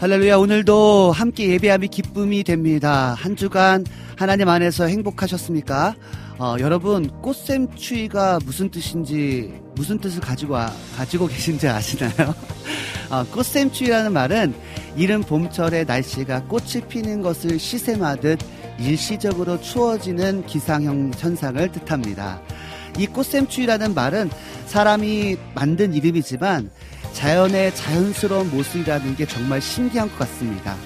[0.00, 3.14] 할렐루야 오늘도 함께 예배함이 기쁨이 됩니다.
[3.18, 3.84] 한 주간
[4.16, 5.94] 하나님 안에서 행복하셨습니까?
[6.38, 12.34] 어, 여러분 꽃샘추위가 무슨 뜻인지 무슨 뜻을 가지고 와- 가지고 계신지 아시나요?
[13.10, 14.54] 어, 꽃샘추위라는 말은
[14.96, 18.38] 이른 봄철의 날씨가 꽃이 피는 것을 시샘하듯
[18.78, 22.40] 일시적으로 추워지는 기상형 현상을 뜻합니다.
[22.98, 24.30] 이 꽃샘추위라는 말은
[24.64, 26.70] 사람이 만든 이름이지만
[27.12, 30.76] 자연의 자연스러운 모습이라는 게 정말 신기한 것 같습니다.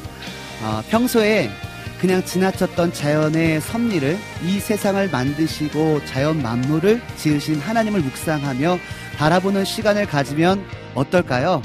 [0.63, 1.51] 어, 평소에
[2.01, 8.79] 그냥 지나쳤던 자연의 섭리를 이 세상을 만드시고 자연 만물을 지으신 하나님을 묵상하며
[9.17, 10.65] 바라보는 시간을 가지면
[10.95, 11.63] 어떨까요?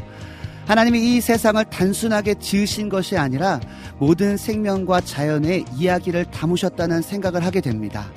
[0.66, 3.60] 하나님이 이 세상을 단순하게 지으신 것이 아니라
[3.98, 8.12] 모든 생명과 자연의 이야기를 담으셨다는 생각을 하게 됩니다.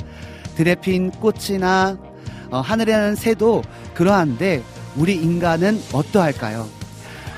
[0.55, 1.99] 들에 핀 꽃이나
[2.51, 3.63] 어, 하늘에 나는 새도
[3.95, 4.63] 그러한데
[4.97, 6.69] 우리 인간은 어떠할까요?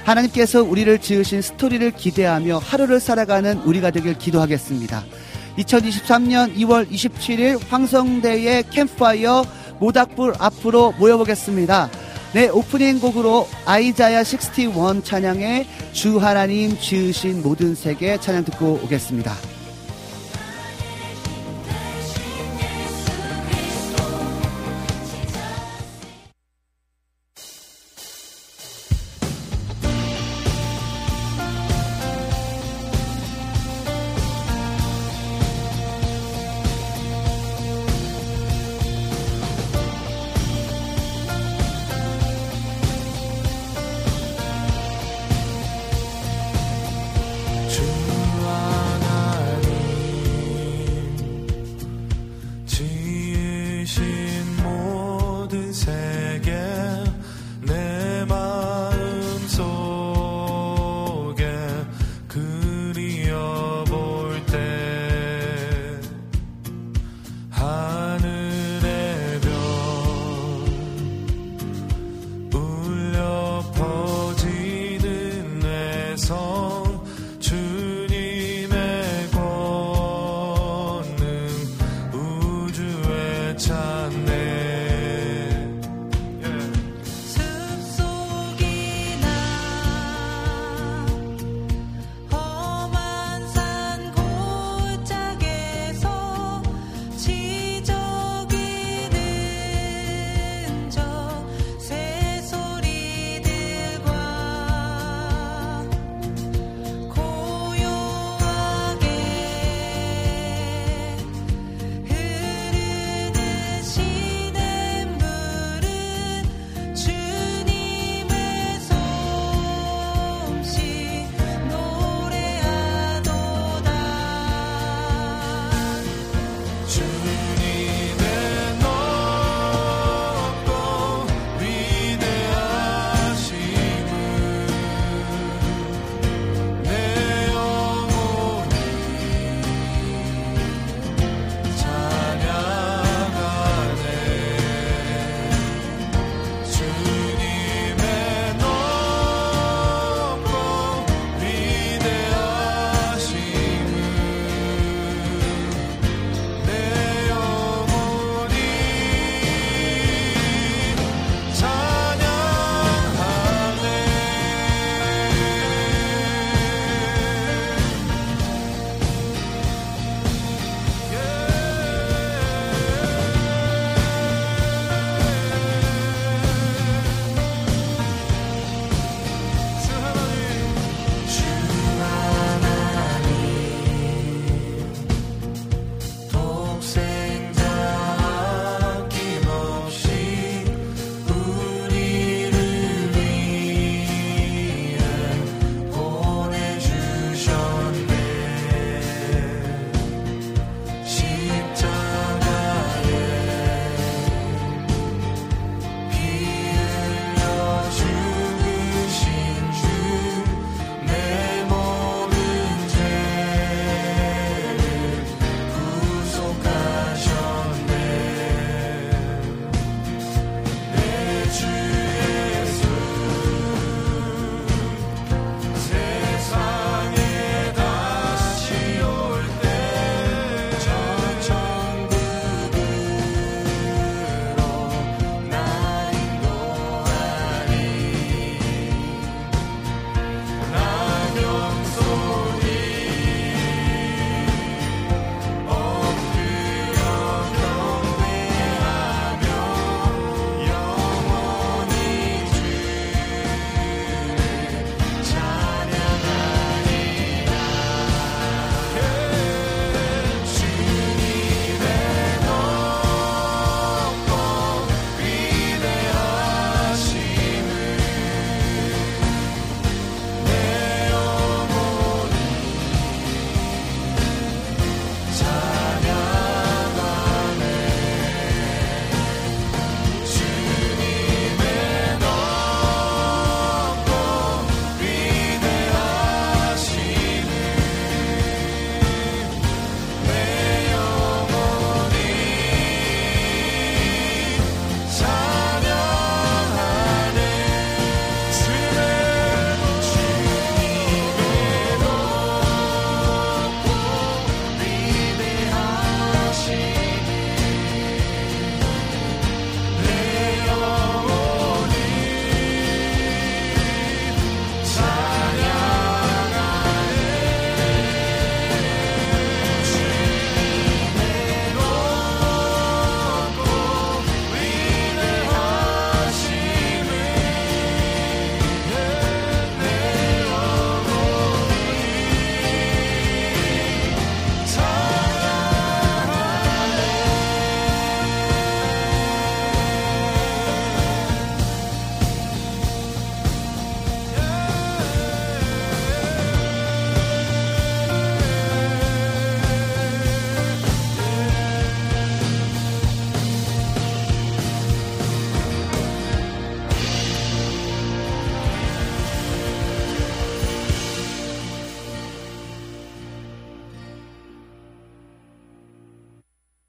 [0.05, 5.05] 하나님께서 우리를 지으신 스토리를 기대하며 하루를 살아가는 우리가 되길 기도하겠습니다.
[5.59, 9.45] 2023년 2월 27일 황성대의 캠프파이어
[9.79, 11.91] 모닥불 앞으로 모여보겠습니다.
[12.35, 19.54] 네, 오프닝 곡으로 아이자야 61 찬양의 주 하나님 지으신 모든 세계 찬양 듣고 오겠습니다.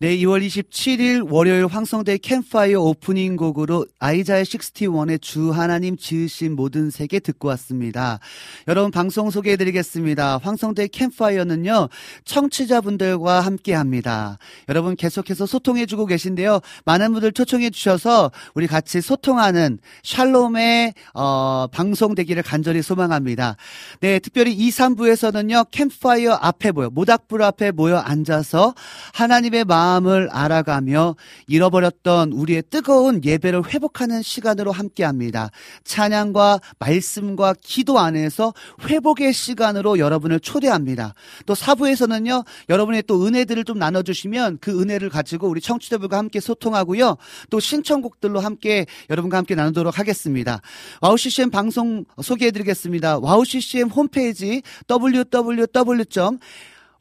[0.05, 7.19] 네, 2월 27일 월요일 황성대 캠파이어 오프닝 곡으로 아이자의 61의 주 하나님 지으신 모든 세계
[7.19, 8.19] 듣고 왔습니다.
[8.67, 10.37] 여러분 방송 소개해드리겠습니다.
[10.43, 11.89] 황성대 캠파이어는요,
[12.23, 14.37] 청취자분들과 함께 합니다.
[14.69, 16.59] 여러분 계속해서 소통해주고 계신데요.
[16.85, 23.55] 많은 분들 초청해주셔서 우리 같이 소통하는 샬롬의, 어, 방송 되기를 간절히 소망합니다.
[24.01, 28.75] 네, 특별히 2, 3부에서는요, 캠파이어 앞에 모여, 모닥불 앞에 모여 앉아서
[29.13, 31.15] 하나님의 마음 마음을 알아가며
[31.47, 35.49] 잃어버렸던 우리의 뜨거운 예배를 회복하는 시간으로 함께 합니다.
[35.83, 38.53] 찬양과 말씀과 기도 안에서
[38.87, 41.13] 회복의 시간으로 여러분을 초대합니다.
[41.45, 47.15] 또 사부에서는요, 여러분의 또 은혜들을 좀 나눠주시면 그 은혜를 가지고 우리 청취자들과 함께 소통하고요.
[47.49, 50.61] 또 신청곡들로 함께 여러분과 함께 나누도록 하겠습니다.
[51.01, 53.19] WOW CCM 방송 소개해드리겠습니다.
[53.19, 55.67] WOW CCM 홈페이지 www.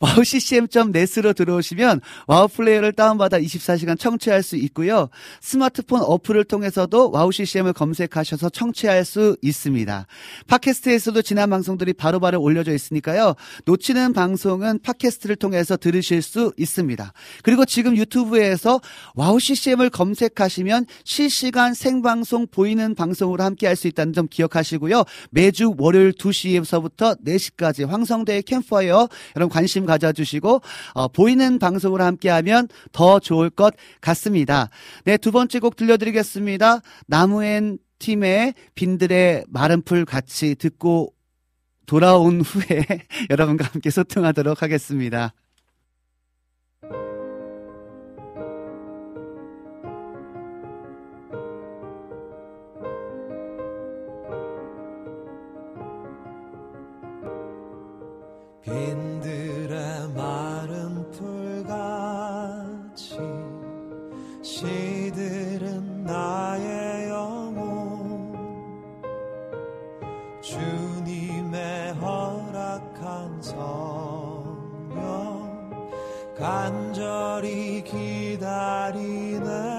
[0.04, 5.08] WOW ccm.net으로 들어오시면 WOW 플레이어를 다운받아 24시간 청취할 수 있고요.
[5.40, 10.06] 스마트폰 어플을 통해서도 WOW ccm을 검색하셔서 청취할 수 있습니다.
[10.46, 13.34] 팟캐스트에서도 지난 방송들이 바로 바로 올려져 있으니까요.
[13.64, 17.14] 놓치는 방송은 팟캐스트를 통해서 들으실 수 있습니다.
[17.42, 18.82] 그리고 지금 유튜브에서
[19.14, 25.04] WOW ccm을 검색하시면 실시간 생방송 보이는 방송으로 함께 할 수 있다는 점 기억하시고요.
[25.30, 30.60] 매주 월요일 2시에서부터 4시까지 황성대의 캠파이어 여러분 관심 가 져주시고
[30.94, 34.70] 어, 보이는 방송으로 함께하면 더 좋을 것 같습니다.
[35.04, 36.80] 네, 두 번째 곡 들려드리겠습니다.
[37.06, 41.14] 나무엔 팀의 빈들의 마른 풀 같이 듣고
[41.86, 42.84] 돌아온 후에
[43.30, 45.34] 여러분과 함께 소통하도록 하겠습니다.
[58.62, 59.53] 빈들의
[60.14, 61.74] 마른 풀같이
[64.42, 68.34] 시들은 나의 영혼.
[70.40, 73.64] 주님의 허락한 성령
[76.36, 79.73] 간절히 기다리네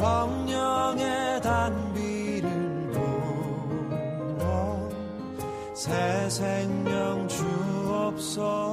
[0.00, 2.90] 성령의 단비를
[4.38, 4.88] 부어
[5.74, 8.70] 새 생명 주옵소서.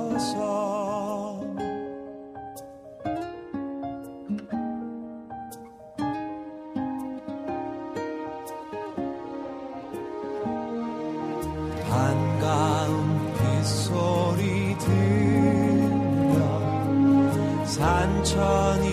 [11.89, 16.37] 반가운 빗소리 들려
[17.65, 18.86] 산천이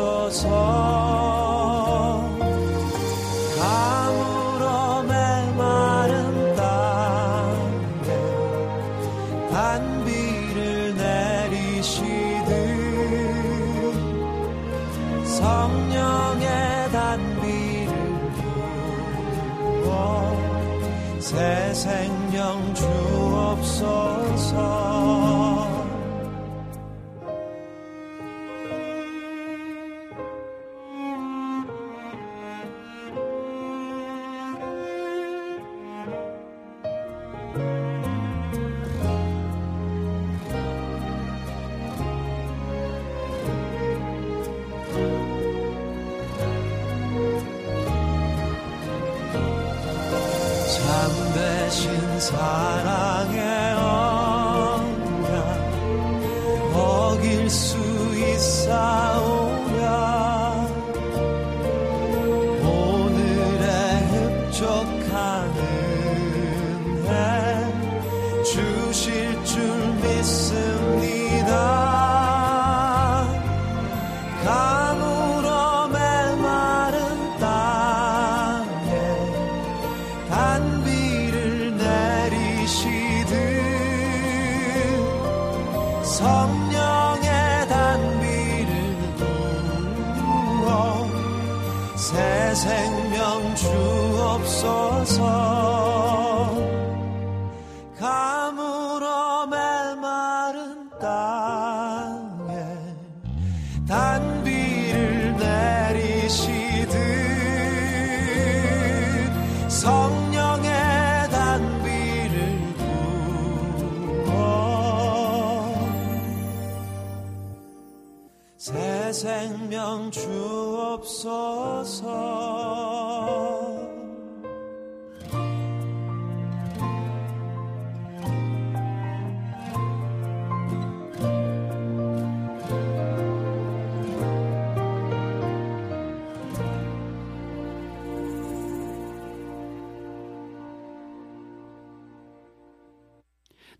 [0.00, 1.39] 주옵소서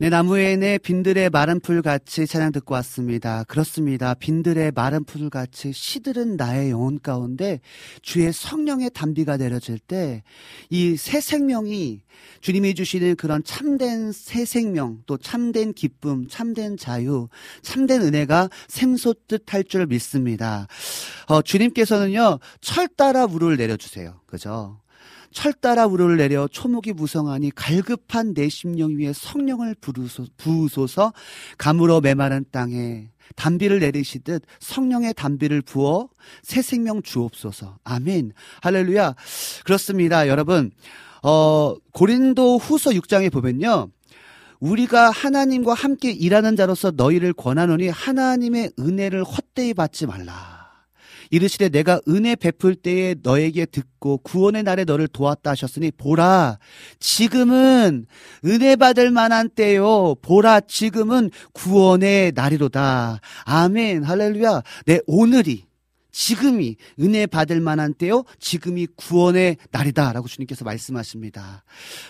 [0.00, 3.44] 네, 나무에네 빈들의 마른 풀 같이 찬양 듣고 왔습니다.
[3.44, 4.14] 그렇습니다.
[4.14, 7.60] 빈들의 마른 풀 같이 시들은 나의 영혼 가운데
[8.00, 10.22] 주의 성령의 단비가 내려질 때
[10.70, 12.00] 이 새 생명이
[12.40, 17.28] 주님이 주시는 그런 참된 새 생명 또 참된 기쁨, 참된 자유,
[17.60, 20.66] 참된 은혜가 샘솟듯 할 줄 믿습니다.
[21.26, 24.18] 어, 주님께서는요 철 따라 물을 내려주세요.
[24.26, 24.80] 그죠?
[25.32, 31.12] 철 따라 우러를 내려 초목이 무성하니 갈급한 내 심령 위에 성령을 부르소, 부으소서
[31.58, 36.08] 감으로 메마른 땅에 담비를 내리시듯 성령의 담비를 부어
[36.42, 37.78] 새 생명 주옵소서.
[37.84, 38.32] 아멘.
[38.62, 39.14] 할렐루야.
[39.64, 40.28] 그렇습니다.
[40.28, 40.72] 여러분,
[41.22, 43.88] 어, 고린도 후서 6장에 보면요.
[44.58, 50.59] 우리가 하나님과 함께 일하는 자로서 너희를 권하노니 하나님의 은혜를 헛되이 받지 말라.
[51.30, 56.58] 이르시되 내가 은혜 베풀 때에 너에게 듣고 구원의 날에 너를 도왔다 하셨으니 보라
[56.98, 58.06] 지금은
[58.44, 60.16] 은혜 받을 만한 때요.
[60.22, 63.20] 보라 지금은 구원의 날이로다.
[63.44, 64.02] 아멘.
[64.02, 64.62] 할렐루야.
[64.86, 65.69] 내 오늘이
[66.20, 68.24] 지금이 은혜 받을 만한 때요.
[68.38, 71.64] 지금이 구원의 날이다라고 주님께서 말씀하십니다.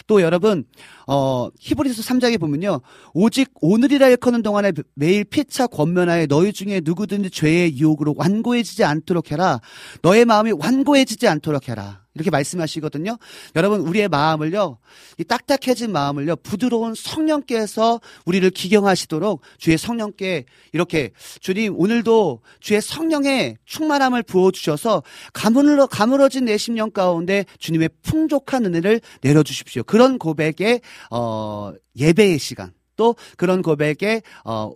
[0.09, 0.65] 또 여러분
[1.07, 2.81] 어 히브리서 3장에 보면요.
[3.15, 9.61] 오직 오늘이라 일커는 동안에 매일 피차 권면하여 너희 중에 누구든지 죄의 유혹으로 완고해지지 않도록 해라.
[10.03, 12.03] 너의 마음이 완고해지지 않도록 해라.
[12.21, 13.17] 이렇게 말씀하시거든요.
[13.57, 14.79] 여러분, 우리의 마음을요,
[15.19, 24.23] 이 딱딱해진 마음을요, 부드러운 성령께서 우리를 기경하시도록 주의 성령께 이렇게 주님 오늘도 주의 성령의 충만함을
[24.23, 29.83] 부어 주셔서 가물러, 가물어진 내 심령 가운데 주님의 풍족한 은혜를 내려 주십시오.
[29.83, 34.73] 그런 고백에, 어, 예배의 시간, 또 그런 고백에, 어,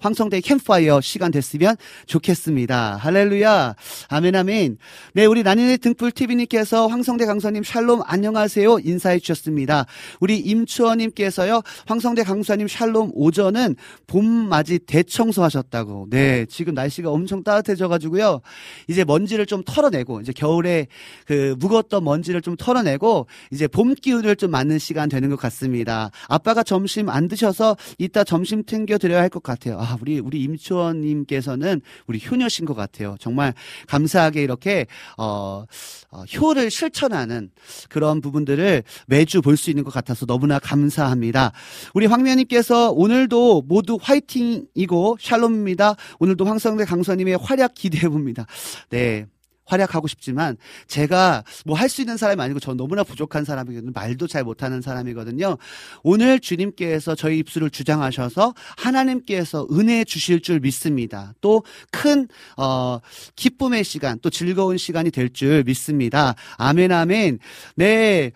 [0.00, 1.76] 황성대 캠파이어 시간 됐으면
[2.06, 2.96] 좋겠습니다.
[2.96, 3.74] 할렐루야.
[4.08, 4.78] 아멘, 아멘.
[5.14, 8.78] 네, 우리 난인의 등불 TV님께서 황성대 강사님 샬롬 안녕하세요.
[8.84, 9.86] 인사해 주셨습니다.
[10.20, 13.74] 우리 임추원님께서요, 황성대 강사님 샬롬 오전은
[14.06, 16.06] 봄맞이 대청소 하셨다고.
[16.10, 18.40] 네, 지금 날씨가 엄청 따뜻해져가지고요.
[18.88, 20.86] 이제 먼지를 좀 털어내고, 이제 겨울에
[21.26, 26.10] 그 묵었던 먼지를 좀 털어내고, 이제 봄 기운을 좀 맞는 시간 되는 것 같습니다.
[26.28, 29.78] 아빠가 점심 안 드셔서 이따 점심 챙겨드려야 할 것 같아요.
[29.88, 33.16] 아, 우리, 우리 임치원님께서는 우리 효녀신 것 같아요.
[33.18, 33.54] 정말
[33.86, 35.64] 감사하게 이렇게, 어,
[36.10, 37.50] 어, 효를 실천하는
[37.88, 41.52] 그런 부분들을 매주 볼 수 있는 것 같아서 너무나 감사합니다.
[41.94, 45.96] 우리 황면님께서 오늘도 모두 화이팅이고 샬롬입니다.
[46.20, 48.46] 오늘도 황성대 강사님의 활약 기대해 봅니다.
[48.90, 49.26] 네.
[49.68, 50.56] 활약하고 싶지만
[50.88, 53.92] 제가 뭐 할 수 있는 사람이 아니고 저는 너무나 부족한 사람이거든요.
[53.94, 55.56] 말도 잘 못하는 사람이거든요.
[56.02, 61.32] 오늘 주님께서 저희 입술을 주장하셔서 하나님께서 은혜 주실 줄 믿습니다.
[61.40, 63.00] 또 큰 어,
[63.36, 66.34] 기쁨의 시간, 또 즐거운 시간이 될 줄 믿습니다.
[66.56, 67.38] 아멘, 아멘.
[67.76, 68.32] 네.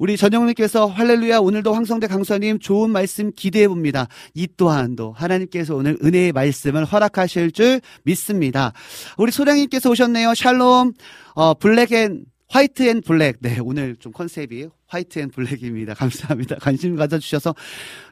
[0.00, 4.08] 우리 전영님께서 할렐루야 오늘도 황성대 강사님 좋은 말씀 기대해 봅니다.
[4.32, 8.72] 이 또한도 하나님께서 오늘 은혜의 말씀을 허락하실 줄 믿습니다.
[9.18, 10.32] 우리 소량님께서 오셨네요.
[10.34, 10.94] 샬롬
[11.34, 13.36] 어, black and white and black.
[13.40, 15.92] 네, 오늘 좀 컨셉이 white and black입니다.
[15.92, 16.56] 감사합니다.
[16.56, 17.54] 관심 가져주셔서.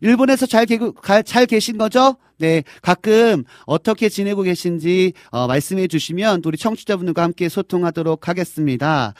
[0.02, 0.78] 일본에서 잘, 개,
[1.25, 2.16] 잘 계신 거죠?
[2.37, 9.14] 네, 가끔 어떻게 지내고 계신지, 어, 말씀해 주시면 우리 청취자분들과 함께 소통하도록 하겠습니다.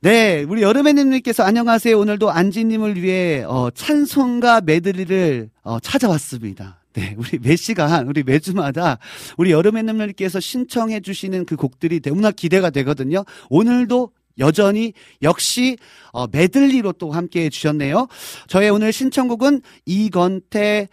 [0.00, 1.98] 네, 우리 여름애님께서 안녕하세요.
[1.98, 6.82] 오늘도 안지님을 위해 어, 찬송가 메들리를 어, 찾아왔습니다.
[6.92, 8.98] 네, 우리 매 시간, 우리 매주마다
[9.38, 13.24] 우리 여름애님들께서 신청해 주시는 그 곡들이 너무나 기대가 되거든요.
[13.48, 15.78] 오늘도 여전히 역시
[16.12, 18.06] 어, 메들리로 또 함께 해 주셨네요.
[18.48, 20.88] 저의 오늘 신청곡은 이건태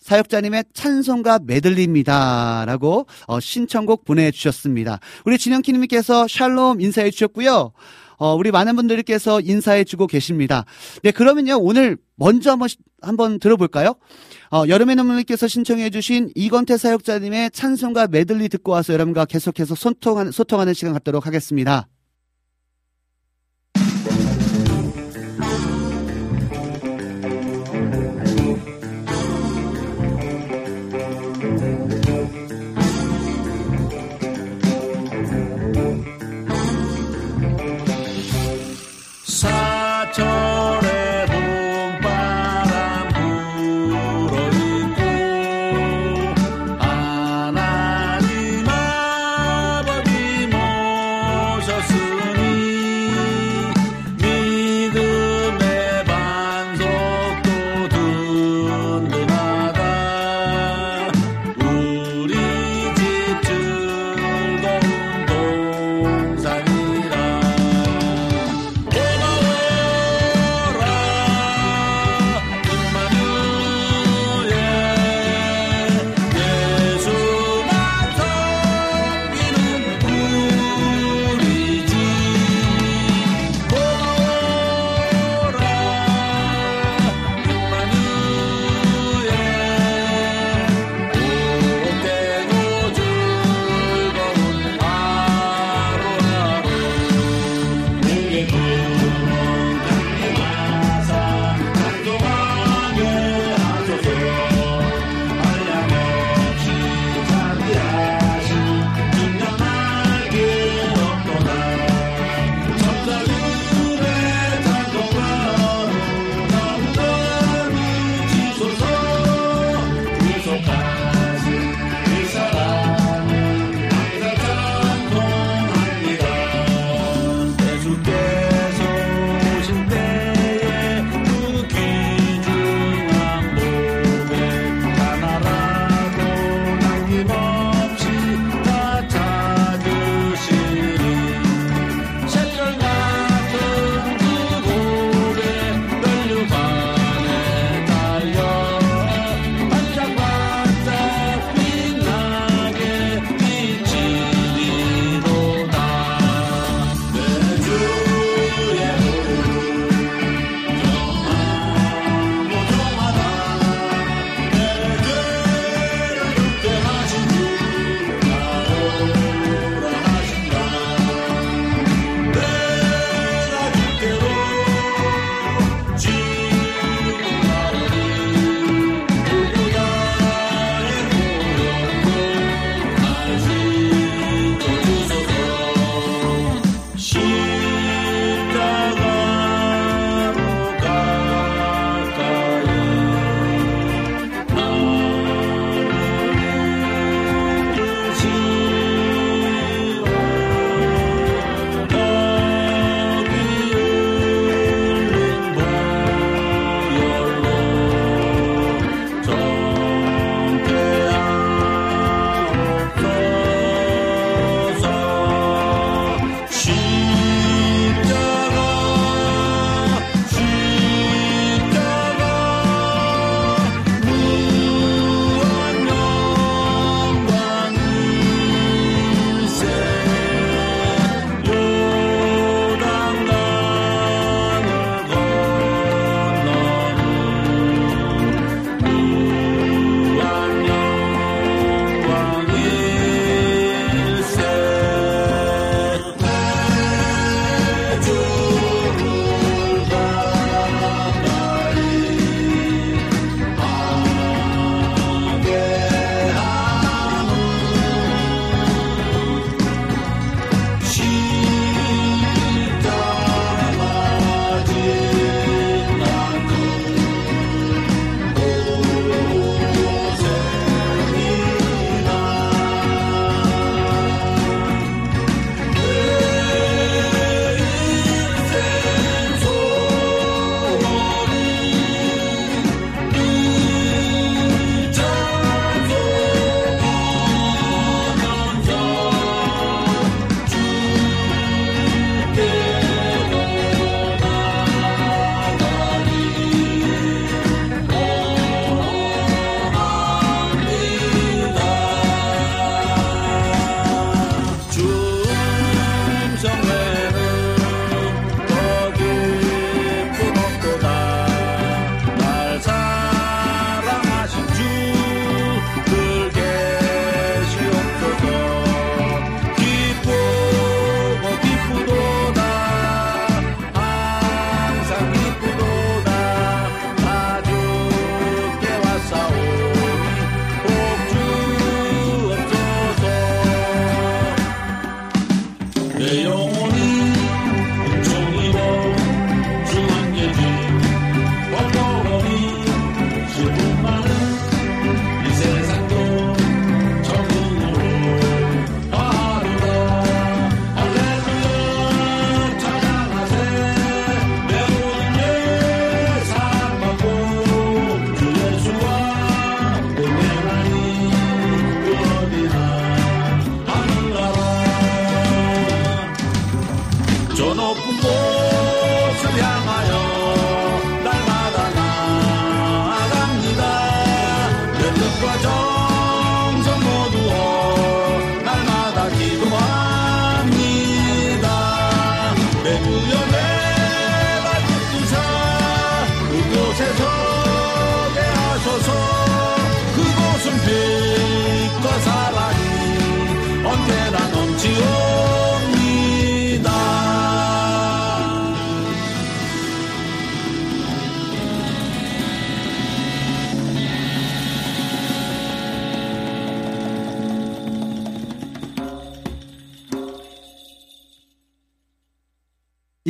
[0.00, 2.64] 사역자님의 찬송가 메들리입니다.
[2.66, 5.00] 라고 어, 신청곡 보내주셨습니다.
[5.24, 7.72] 우리 진영키님께서 샬롬 인사해 주셨고요.
[8.16, 10.64] 어, 우리 많은 분들께서 인사해 주고 계십니다.
[11.02, 12.68] 네, 그러면요, 오늘 먼저 한번,
[13.02, 13.94] 한번 들어볼까요?
[14.50, 20.74] 어, 여름의 눈물님께서 신청해 주신 이건태 사역자님의 찬송가 메들리 듣고 와서 여러분과 계속해서 소통하는, 소통하는
[20.74, 21.88] 시간 갖도록 하겠습니다.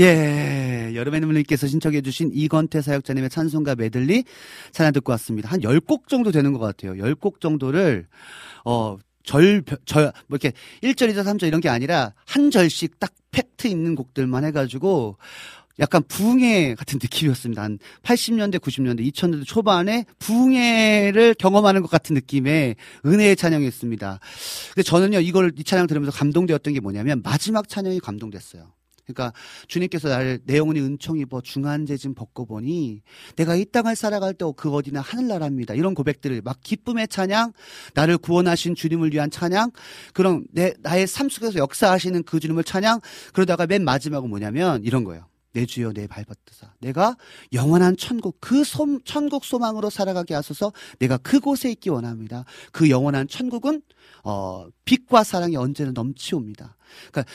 [0.05, 4.25] 예, 여름의 눈물님께서 신청해주신 이건태 사역자님의 찬송가 메들리
[4.71, 5.49] 찬양 듣고 왔습니다.
[5.49, 6.93] 한 10곡 정도 되는 것 같아요.
[6.93, 8.07] 10곡 정도를,
[8.67, 13.67] 어, 절, 절, 뭐 이렇게 1절, 2절, 3절 이런 게 아니라 한 절씩 딱 팩트
[13.67, 15.17] 있는 곡들만 해가지고
[15.79, 17.63] 약간 부흥회 같은 느낌이었습니다.
[17.63, 24.21] 한 80년대, 90년대, 2000년대 초반에 부흥회를 경험하는 것 같은 느낌의 은혜의 찬양이었습니다.
[24.75, 28.71] 근데 저는요, 이걸, 이 찬양 들으면서 감동되었던 게 뭐냐면 마지막 찬양이 감동됐어요.
[29.07, 29.33] 그러니까
[29.69, 33.03] 주님께서 나를 내 영혼이 은총 입어 중한 재진 벗고 보니
[33.37, 35.75] 내가 이 땅을 살아갈 때 그 어디나 하늘나라입니다.
[35.75, 37.53] 이런 고백들을 막 기쁨의 찬양,
[37.95, 39.71] 나를 구원하신 주님을 위한 찬양,
[40.13, 43.01] 그런 내 나의 삶 속에서 역사하시는 그 주님을 찬양.
[43.33, 45.27] 그러다가 맨 마지막은 뭐냐면 이런 거예요.
[45.53, 47.17] 내 주여 내 발벗드사 내가
[47.53, 52.45] 영원한 천국 그 소, 천국 소망으로 살아가게 하소서 내가 그곳에 있기 원합니다.
[52.73, 53.81] 그 영원한 천국은
[54.25, 56.77] 어 빛과 사랑이 언제나 넘치옵니다.
[57.13, 57.33] 그러니까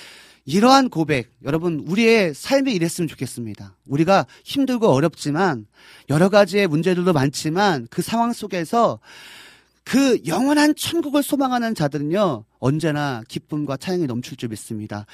[0.50, 3.76] 이러한 고백, 여러분, 우리의 삶에 이랬으면 좋겠습니다.
[3.86, 5.68] 우리가 힘들고 어렵지만,
[6.10, 9.00] 여러 가지의 문제들도 많지만, 그 상황 속에서
[9.84, 15.06] 그 영원한 천국을 소망하는 자들은요, 언제나 기쁨과 찬양이 넘칠 줄 믿습니다.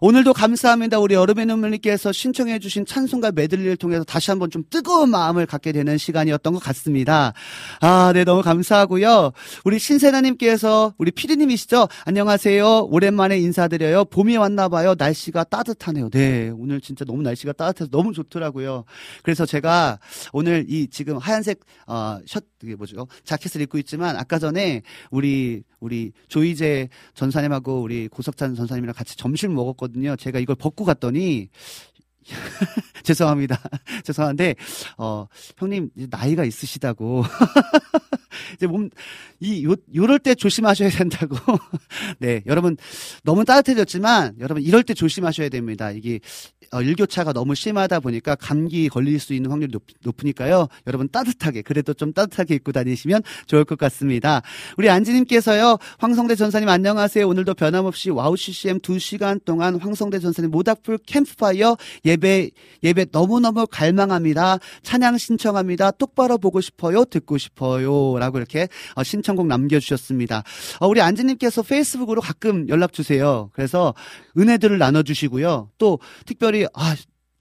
[0.00, 0.98] 오늘도 감사합니다.
[0.98, 5.98] 우리 여름의 눈물님께서 신청해 주신 찬송가 메들리를 통해서 다시 한번 좀 뜨거운 마음을 갖게 되는
[5.98, 7.32] 시간이었던 것 같습니다.
[7.80, 9.32] 아, 네, 너무 감사하고요.
[9.64, 11.88] 우리 신세나님께서 우리 피디님이시죠?
[12.04, 12.88] 안녕하세요.
[12.90, 14.04] 오랜만에 인사드려요.
[14.06, 14.94] 봄이 왔나 봐요.
[14.96, 16.10] 날씨가 따뜻하네요.
[16.10, 18.84] 네, 오늘 진짜 너무 날씨가 따뜻해서 너무 좋더라고요.
[19.22, 19.98] 그래서 제가
[20.32, 23.08] 오늘 이 지금 하얀색 어, 셔츠 이게 뭐죠?
[23.24, 30.16] 자켓을 입고 있지만 아까 전에 우리 우리 조이제 전사님하고 우리 고석찬 전사님이랑 같이 점심을 먹었거든요.
[30.16, 31.48] 제가 이걸 벗고 갔더니
[33.02, 33.60] 죄송합니다.
[34.04, 34.54] 죄송한데
[34.98, 35.26] 어
[35.56, 37.24] 형님 나이가 있으시다고
[38.54, 41.36] 이제 몸이요 요럴 때 조심하셔야 된다고.
[42.18, 42.76] 네, 여러분
[43.24, 45.90] 너무 따뜻해졌지만 여러분 이럴 때 조심하셔야 됩니다.
[45.90, 46.20] 이게
[46.72, 51.92] 어, 일교차가 너무 심하다 보니까 감기 걸릴 수 있는 확률이 높, 으니까요 여러분 따뜻하게 그래도
[51.92, 54.40] 좀 따뜻하게 입고 다니시면 좋을 것 같습니다.
[54.78, 55.78] 우리 안지님께서요.
[55.98, 57.28] 황성대 전사님 안녕하세요.
[57.28, 62.50] 오늘도 변함없이 WOW CCM 2시간 동안 황성대 전사님 모닥불 캠프파이어 예배
[62.82, 64.58] 예배 너무너무 갈망합니다.
[64.82, 65.90] 찬양 신청합니다.
[65.92, 67.04] 똑바로 보고 싶어요.
[67.04, 70.42] 듣고 싶어요 라고 이렇게 어, 신청곡 남겨 주셨습니다.
[70.80, 73.50] 어, 우리 안지님께서 페이스북으로 가끔 연락 주세요.
[73.52, 73.94] 그래서
[74.38, 75.70] 은혜들을 나눠 주시고요.
[75.76, 76.96] 또 특별히 아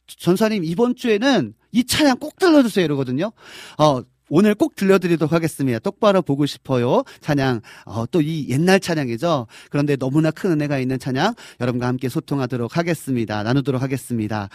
[0.07, 3.31] 전사님 이번 주에는 이 찬양 꼭 들려주세요 이러거든요.
[3.77, 4.01] 어,
[4.33, 5.77] 오늘 꼭 들려드리도록 하겠습니다.
[5.79, 7.03] 똑바로 보고 싶어요.
[7.19, 9.47] 찬양, 어, 또 이 옛날 찬양이죠.
[9.69, 13.43] 그런데 너무나 큰 은혜가 있는 찬양, 여러분과 함께 소통하도록 하겠습니다.
[13.43, 14.47] 나누도록 하겠습니다.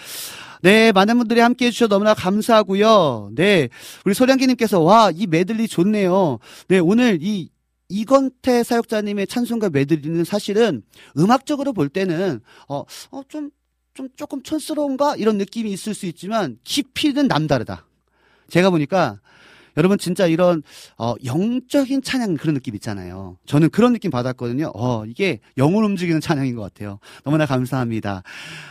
[0.63, 3.33] 네, 많은 분들이 함께 해주셔서 너무나 감사하고요.
[3.35, 3.69] 네,
[4.07, 6.39] 우리 소량기님께서, 와, 이 메들리 좋네요.
[6.69, 7.51] 네, 오늘 이,
[7.91, 10.83] 이건태 사역자님의 찬송과 메들리는 사실은
[11.19, 13.51] 음악적으로 볼 때는, 어, 어, 좀,
[13.97, 15.17] 좀 조금 촌스러운가?
[15.17, 17.85] 이런 느낌이 있을 수 있지만, 깊이는 남다르다.
[18.49, 19.19] 제가 보니까
[19.77, 20.63] 여러분 진짜 이런
[20.97, 23.37] 어 영적인 찬양 그런 느낌 있잖아요.
[23.47, 24.73] 저는 그런 느낌 받았거든요.
[24.75, 26.99] 어 이게 영을 움직이는 찬양인 것 같아요.
[27.25, 28.23] 너무나 감사합니다.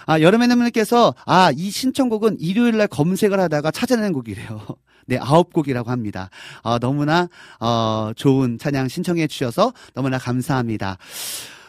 [0.08, 4.66] 아 여름의 눈물께서 아 이 신청곡은 일요일 날 검색을 하다가 찾아낸 곡이래요.
[5.08, 6.32] 네, 아홉 곡이라고 합니다.
[6.64, 10.98] 어, 너무나 어, 좋은 찬양 신청해 주셔서 너무나 감사합니다.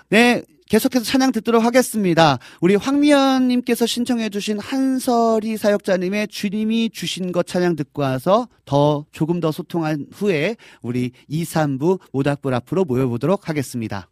[0.08, 2.38] 네, 계속해서 찬양 듣도록 하겠습니다.
[2.60, 10.06] 우리 황미연님께서 신청해주신 한설이 사역자님의 주님이 주신 것 찬양 듣고 와서 더 조금 더 소통한
[10.12, 14.08] 후에 우리 2, 3부 모닥불 앞으로 모여보도록 하겠습니다.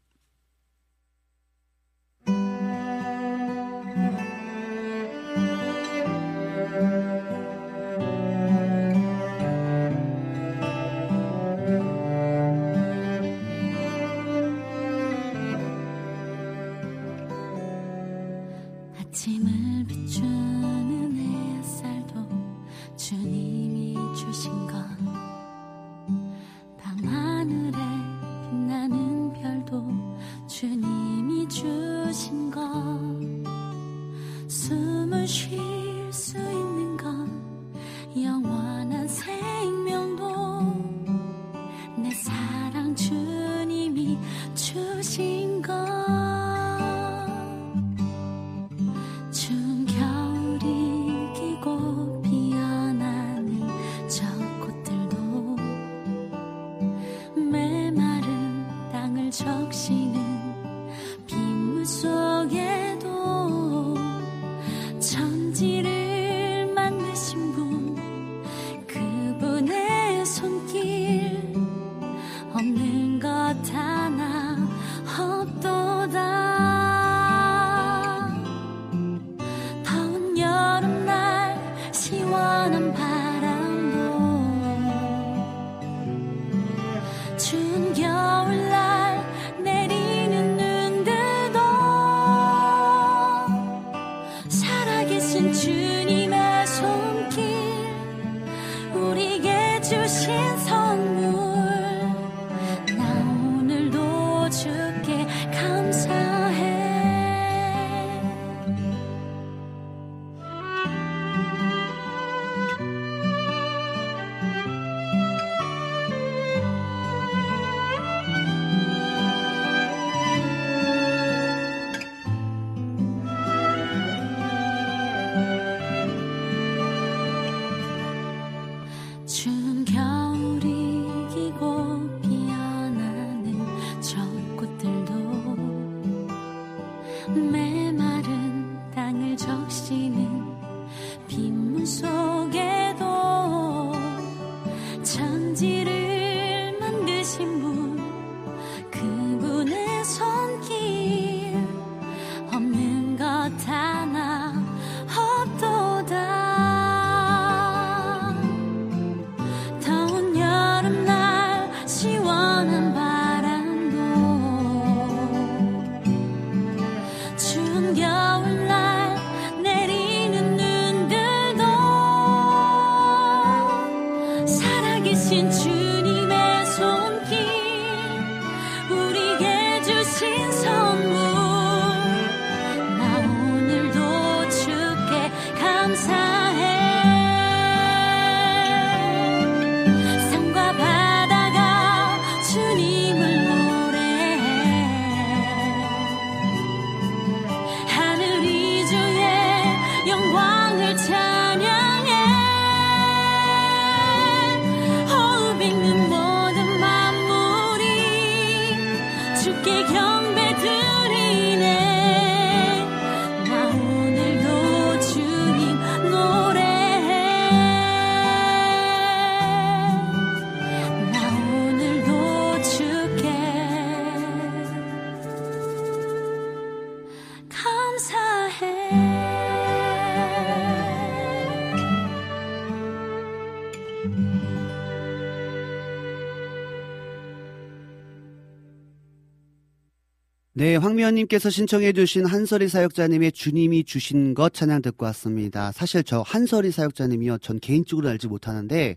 [240.64, 245.72] 네, 황미연님께서 신청해주신 한설이 사역자님의 주님이 주신 것 찬양 듣고 왔습니다.
[245.72, 248.96] 사실 저 한설이 사역자님이요, 전 개인적으로 알지 못하는데,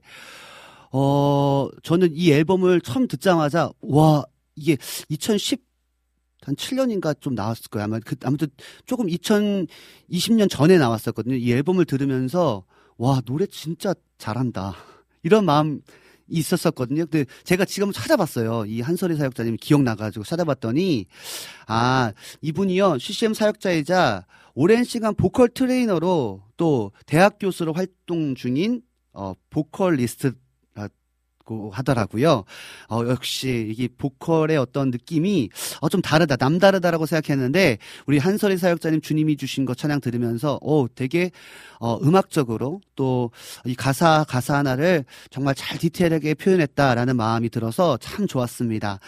[0.93, 4.23] 어, 저는 이 앨범을 처음 듣자마자, 와,
[4.55, 4.77] 이게
[5.09, 5.61] 2010,
[6.43, 7.83] 한 7년인가 좀 나왔을 거예요.
[7.83, 8.47] 아마 그, 아무튼
[8.85, 11.35] 조금 2020년 전에 나왔었거든요.
[11.35, 12.63] 이 앨범을 들으면서,
[12.95, 14.73] 와, 노래 진짜 잘한다.
[15.21, 15.81] 이런 마음,
[16.27, 17.05] 있었었거든요.
[17.05, 18.65] 근데 제가 지금 찾아봤어요.
[18.65, 21.05] 이 한설이 사역자님 기억나가지고 찾아봤더니,
[21.67, 28.81] 아, 이분이요, CCM 사역자이자 오랜 시간 보컬 트레이너로 또 대학 교수로 활동 중인,
[29.13, 30.33] 어, 보컬리스트
[31.47, 32.43] 있고 하더라고요.
[32.89, 39.37] 어, 역시 이게 보컬의 어떤 느낌이 어, 좀 다르다, 남다르다라고 생각했는데 우리 한설이 사역자님 주님이
[39.37, 41.31] 주신 것 찬양 들으면서 어, 되게
[41.79, 43.31] 어, 음악적으로 또
[43.65, 48.99] 이 가사 가사 하나를 정말 잘 디테일하게 표현했다라는 마음이 들어서 참 좋았습니다.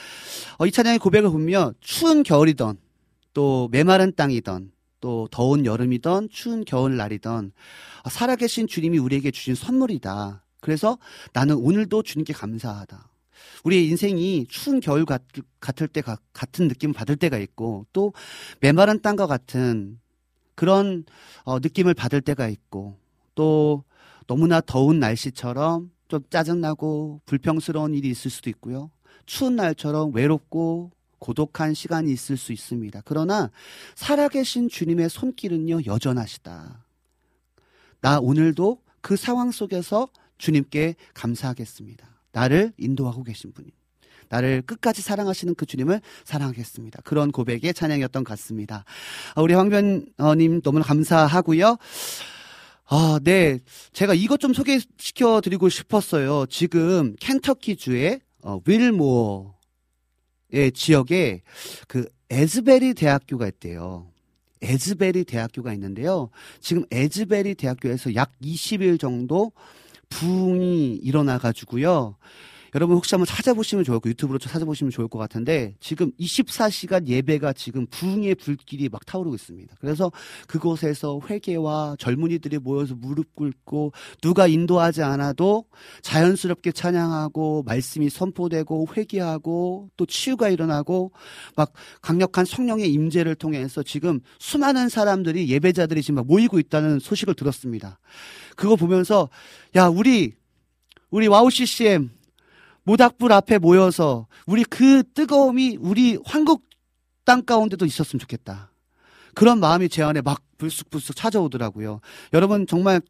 [0.57, 2.77] 어, 이 찬양의 고백을 보면 추운 겨울이던
[3.33, 4.71] 또 메마른 땅이던
[5.01, 7.51] 또 더운 여름이던 추운 겨울 날이던
[8.03, 10.43] 어, 살아계신 주님이 우리에게 주신 선물이다.
[10.59, 10.97] 그래서
[11.33, 13.09] 나는 오늘도 주님께 감사하다.
[13.63, 15.21] 우리의 인생이 추운 겨울 같,
[15.59, 18.13] 같을 때 같은 느낌을 받을 때가 있고 또
[18.59, 19.99] 메마른 땅과 같은
[20.55, 21.05] 그런
[21.43, 22.97] 어, 느낌을 받을 때가 있고
[23.35, 23.83] 또
[24.27, 28.91] 너무나 더운 날씨처럼 좀 짜증나고 불평스러운 일이 있을 수도 있고요.
[29.25, 33.01] 추운 날처럼 외롭고 고독한 시간이 있을 수 있습니다.
[33.05, 33.51] 그러나
[33.95, 36.85] 살아계신 주님의 손길은요 여전하시다.
[38.01, 40.07] 나 오늘도 그 상황 속에서
[40.39, 42.07] 주님께 감사하겠습니다.
[42.31, 43.69] 나를 인도하고 계신 분이.
[44.29, 47.01] 나를 끝까지 사랑하시는 그 주님을 사랑하겠습니다.
[47.03, 48.85] 그런 고백의 찬양이었던 것 같습니다.
[49.35, 51.77] 아, 우리 황변님 너무 감사하고요.
[52.91, 53.59] 아, 네.
[53.91, 56.45] 제가 이것 좀 소개시켜 드리고 싶었어요.
[56.47, 59.51] 지금 켄터키 주의 어, 윌모어의
[60.73, 61.41] 지역에
[61.87, 64.07] 그 에즈베리 대학교가 있대요.
[64.61, 66.29] 에즈베리 대학교가 있는데요.
[66.59, 69.51] 지금 에즈베리 대학교에서 약 20일 정도
[70.09, 72.15] 부흥이 일어나 가지고요.
[72.75, 77.87] 여러분 혹시 한번 찾아보시면 좋을 거 유튜브로 찾아보시면 좋을 것 같은데 지금 24시간 예배가 지금
[77.87, 79.75] 부흥의 불길이 막 타오르고 있습니다.
[79.79, 80.11] 그래서
[80.47, 85.65] 그곳에서 회개와 젊은이들이 모여서 무릎 꿇고 누가 인도하지 않아도
[86.01, 91.11] 자연스럽게 찬양하고 말씀이 선포되고 회개하고 또 치유가 일어나고
[91.55, 97.99] 막 강력한 성령의 임재를 통해서 지금 수많은 사람들이 예배자들이 지금 막 모이고 있다는 소식을 들었습니다.
[98.59, 99.29] 그거 보면서
[99.77, 100.33] 야 우리
[101.09, 102.11] 우리 WOW CCM
[102.83, 106.67] 모닥불 앞에 모여서 우리 그 뜨거움이 우리 한국
[107.23, 108.71] 땅 가운데도 있었으면 좋겠다.
[109.33, 112.01] 그런 마음이 제 안에 막 불쑥불쑥 찾아오더라고요.
[112.33, 113.01] 여러분 정말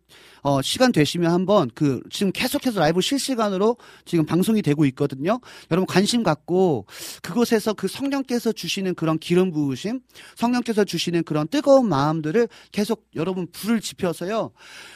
[0.41, 3.75] 어, 시간 되시면 한번 그 지금 계속해서 라이브 실시간으로
[4.05, 5.41] 지금 방송이 되고 있거든요.
[5.69, 6.85] 여러분 관심 갖고
[7.21, 9.99] 그곳에서 그 성령께서 주시는 그런 기름 부으심,
[10.35, 14.51] 성령께서 주시는 그런 뜨거운 마음들을 계속 여러분 불을 지펴서요.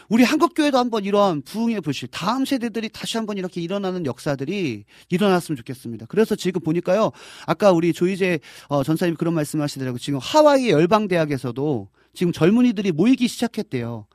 [0.07, 5.57] 우리 한국 교회도 한번 이런 부흥의 불실, 다음 세대들이 다시 한번 이렇게 일어나는 역사들이 일어났으면
[5.57, 6.05] 좋겠습니다.
[6.05, 7.11] 그래서 지금 보니까요.
[7.47, 9.99] 아까 우리 조이제 어, 전사님 그런 말씀하시더라고요.
[9.99, 14.07] 지금 하와이 열방 대학에서도 지금 젊은이들이 모이기 시작했대요.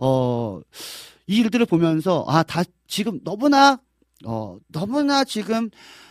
[0.00, 0.60] 어,
[1.26, 3.78] 이 일들을 보면서, 아, 다, 지금 너무나,
[4.24, 5.70] 어, 너무나 지금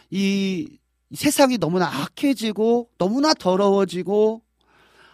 [0.09, 0.77] 이
[1.13, 4.41] 세상이 너무나 악해지고, 너무나 더러워지고,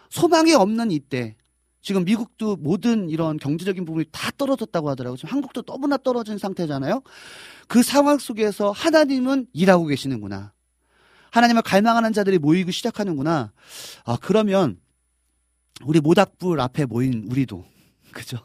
[0.10, 1.36] 소망이 없는 이때,
[1.82, 5.18] 지금 미국도 모든 이런 경제적인 부분이 다 떨어졌다고 하더라고요.
[5.18, 7.02] 지금 한국도 너무나 떨어진 상태잖아요.
[7.68, 10.54] 그 상황 속에서 하나님은 일하고 계시는구나.
[11.32, 13.52] 하나님을 갈망하는 자들이 모이기 시작하는구나.
[14.06, 14.80] 아, 그러면
[15.86, 17.66] 우리 모닥불 앞에 모인 우리도
[18.12, 18.38] 그죠?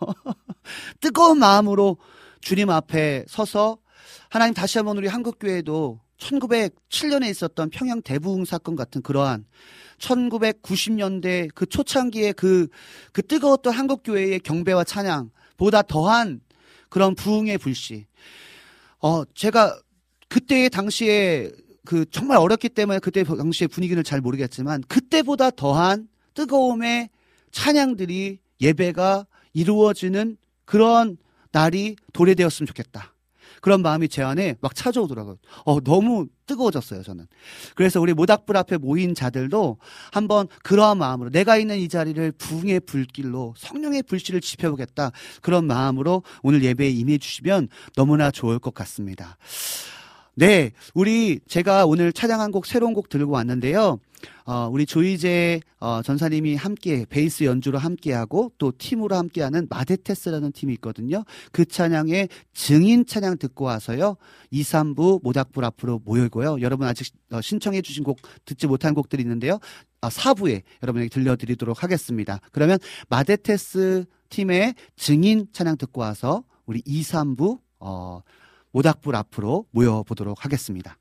[1.01, 1.99] 뜨거운 마음으로
[2.41, 3.78] 주님 앞에 서서
[4.30, 9.45] 하나님 다시 한번 우리 한국 교회도 1907년에 있었던 평양 대부흥 사건 같은 그러한
[9.99, 12.68] 1990년대 그 초창기의 그,
[13.12, 16.41] 그 뜨거웠던 한국 교회의 경배와 찬양보다 더한
[16.89, 18.07] 그런 부흥의 불씨.
[19.01, 19.78] 어, 제가
[20.28, 21.51] 그때 당시에
[21.85, 27.11] 그 정말 어렸기 때문에 그때 당시의 분위기를 잘 모르겠지만 그때보다 더한 뜨거움의
[27.55, 31.17] 찬양들이 예배가 이루어지는 그런
[31.53, 33.15] 날이 도래되었으면 좋겠다.
[33.61, 35.39] 그런 마음이 제 안에 막 찾아오더라고요.
[35.65, 37.27] 어, 너무 뜨거워졌어요, 저는.
[37.75, 39.79] 그래서 우리 모닥불 앞에 모인 자들도
[40.13, 45.13] 한번 그러한 마음으로 내가 있는 이 자리를 부흥의 불길로 성령의 불씨를 지펴보겠다.
[45.41, 49.39] 그런 마음으로 오늘 예배에 임해 주시면 너무나 좋을 것 같습니다.
[50.35, 54.01] 네, 우리 제가 오늘 찬양한 곡 새로운 곡 들고 왔는데요.
[54.45, 61.25] 어, 우리 조이제 어, 전사님이 함께 베이스 연주로 함께하고 또 팀으로 함께하는 마데테스라는 팀이 있거든요.
[61.53, 64.16] 그 찬양의 증인 찬양 듣고 와서요.
[64.51, 66.61] 2, 3부 모닥불 앞으로 모이고요.
[66.61, 69.59] 여러분 아직 어, 신청해 주신 곡 듣지 못한 곡들이 있는데요.
[70.01, 72.41] 어, 4부에 여러분에게 들려드리도록 하겠습니다.
[72.53, 78.22] 그러면 마데테스 팀의 증인 찬양 듣고 와서 우리 2, 3부 어,
[78.72, 80.99] 모닥불 앞으로 모여보도록 하겠습니다.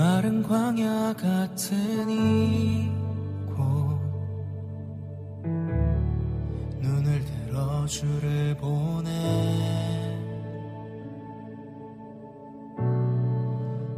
[0.00, 3.60] 마른 광야 같은 이곳.
[6.80, 9.10] 눈을 들어 주를 보내.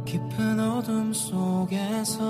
[0.03, 2.21] 깊은 어둠 속에서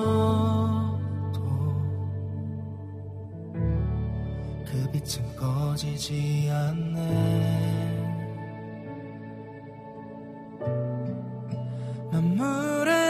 [4.67, 7.74] 그 빛은 꺼지지 않네.
[12.11, 12.38] 만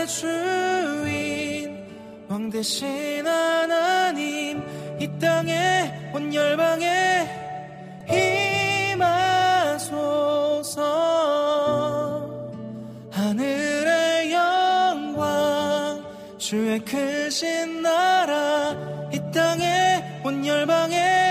[0.05, 1.85] 주인
[2.27, 4.61] 왕 대신 하나님
[4.99, 7.27] 이 땅에 온 열방에
[8.91, 10.01] 임하소서
[13.11, 16.03] 하늘의 영광
[16.37, 18.75] 주의 크신 나라
[19.13, 21.22] 이 땅에 온 열방에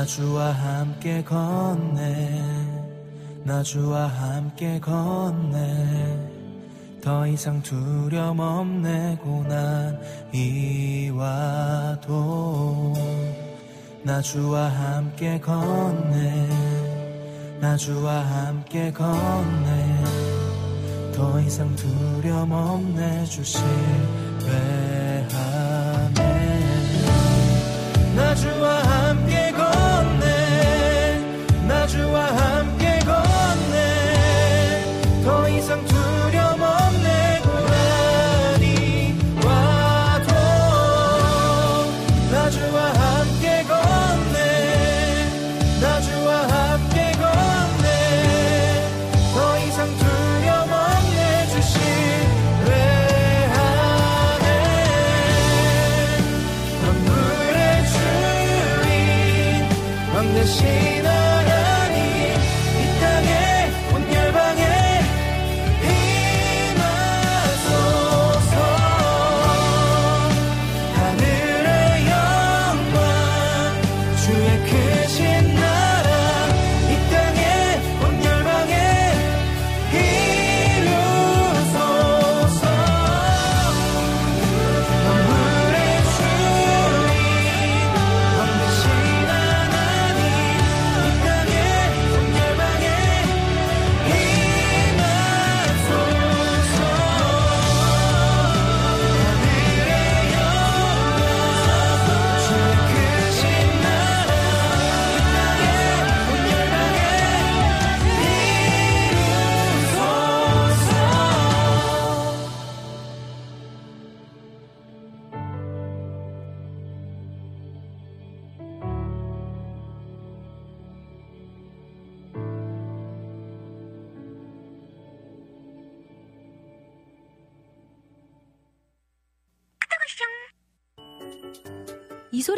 [0.00, 2.40] 나 주와 함께 걷네.
[3.44, 6.30] 나 주와 함께 걷네.
[7.02, 10.00] 더 이상 두려움 없네 고난
[10.32, 11.34] 이와도.
[14.02, 16.48] 나 주와 함께 걷네.
[17.60, 20.04] 나 주와 함께 걷네.
[21.14, 23.70] 더 이상 두려움 없네 주실배하네
[28.16, 28.99] 나 주와 함께
[31.90, 35.02] 주와 함께 걷네.
[35.24, 35.84] 더 이상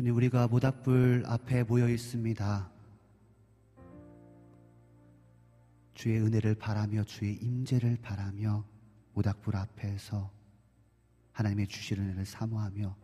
[0.00, 2.72] 주님, 우리가 모닥불 앞에 모여 있습니다.
[5.92, 8.64] 주의 은혜를 바라며 주의 임재를 바라며
[9.12, 10.32] 모닥불 앞에서
[11.32, 12.96] 하나님의 주실 은혜를 사모하며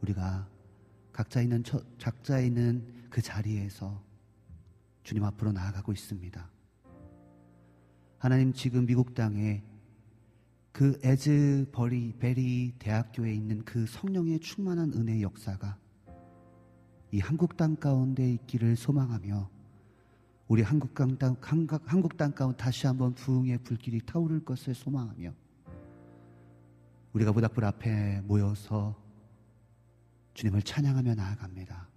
[0.00, 0.48] 우리가
[1.12, 4.02] 각자 있는 처, 각자 있는 그 자리에서
[5.04, 6.50] 주님 앞으로 나아가고 있습니다.
[8.18, 9.62] 하나님 지금 미국 땅에
[10.72, 15.83] 그 에즈버리 베리 대학교에 있는 그 성령의 충만한 은혜의 역사가
[17.14, 19.48] 이 한국 땅 가운데 있기를 소망하며
[20.48, 25.32] 우리 한국 땅, 땅- 한국, 한국 땅 가운데 다시 한번 부흥의 불길이 타오를 것을 소망하며
[27.12, 29.00] 우리가 모닥불 앞에 모여서
[30.32, 31.88] 주님을 찬양하며 나아갑니다.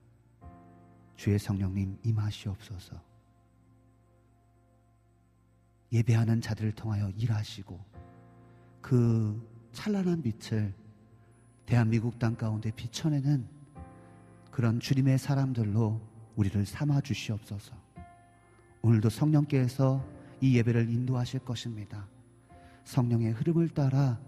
[1.15, 3.01] 주의 성령님 임하시옵소서.
[5.93, 7.83] 예배하는 자들을 통하여 일하시고
[8.81, 10.75] 그 찬란한 빛을
[11.65, 13.56] 대한민국 땅 가운데 비춰내는
[14.57, 16.01] 그런 주님의 사람들로
[16.35, 17.75] 우리를 삼아 주시옵소서.
[18.81, 20.03] 오늘도 성령께서
[20.41, 22.07] 이 예배를 인도하실 것입니다.
[22.83, 24.19] 성령의 흐름을 따라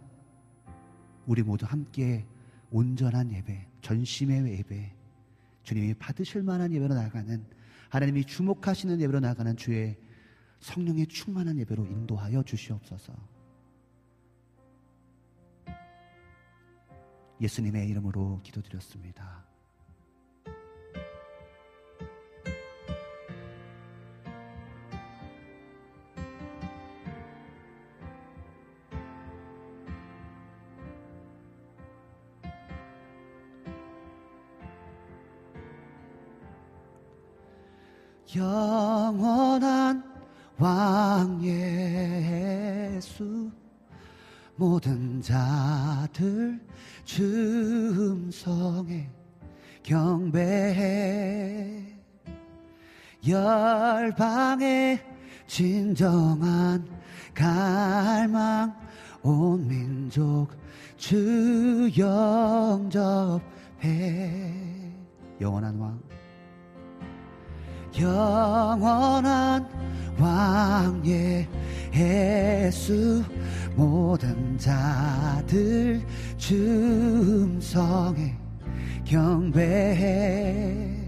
[1.26, 2.28] 우리 모두 함께
[2.70, 4.96] 온전한 예배, 전심의 예배,
[5.64, 7.44] 주님이 받으실 만한 예배로 나가는
[7.90, 9.98] 하나님이 주목하시는 예배로 나가는 주의
[10.60, 13.14] 성령의 충만한 예배로 인도하여 주시옵소서.
[17.42, 19.49] 예수님의 이름으로 기도드렸습니다.
[38.36, 40.04] 영원한
[40.58, 43.52] 왕 예수
[44.56, 46.60] 모든 자들
[47.06, 49.08] 춤성에
[49.84, 51.86] 경배해
[53.28, 55.00] 열방의
[55.48, 56.88] 진정한
[57.34, 58.74] 갈망
[59.24, 60.50] 온 민족
[60.98, 63.42] 주 영접해.
[65.42, 66.09] 영원한 왕
[67.98, 69.68] 영원한
[70.20, 71.48] 왕의
[71.94, 73.24] 예수
[73.76, 76.02] 모든 자들
[76.38, 78.36] 춤성에
[79.06, 81.00] 경배해.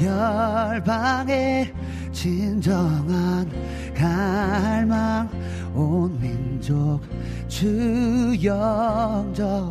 [0.00, 1.74] 열방의
[2.10, 3.50] 진정한
[3.94, 5.28] 갈망
[5.74, 7.00] 온 민족
[7.48, 9.70] 주 영접해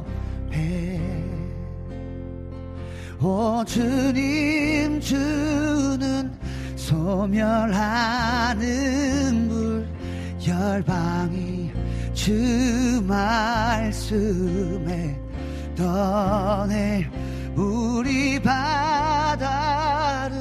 [3.22, 6.32] 오 주님 주는
[6.78, 8.58] 소멸하는
[9.50, 9.86] 물
[10.48, 11.70] 열방이
[12.14, 14.00] 주 말씀에
[15.76, 17.10] 떠내
[17.56, 20.38] 우리 바다를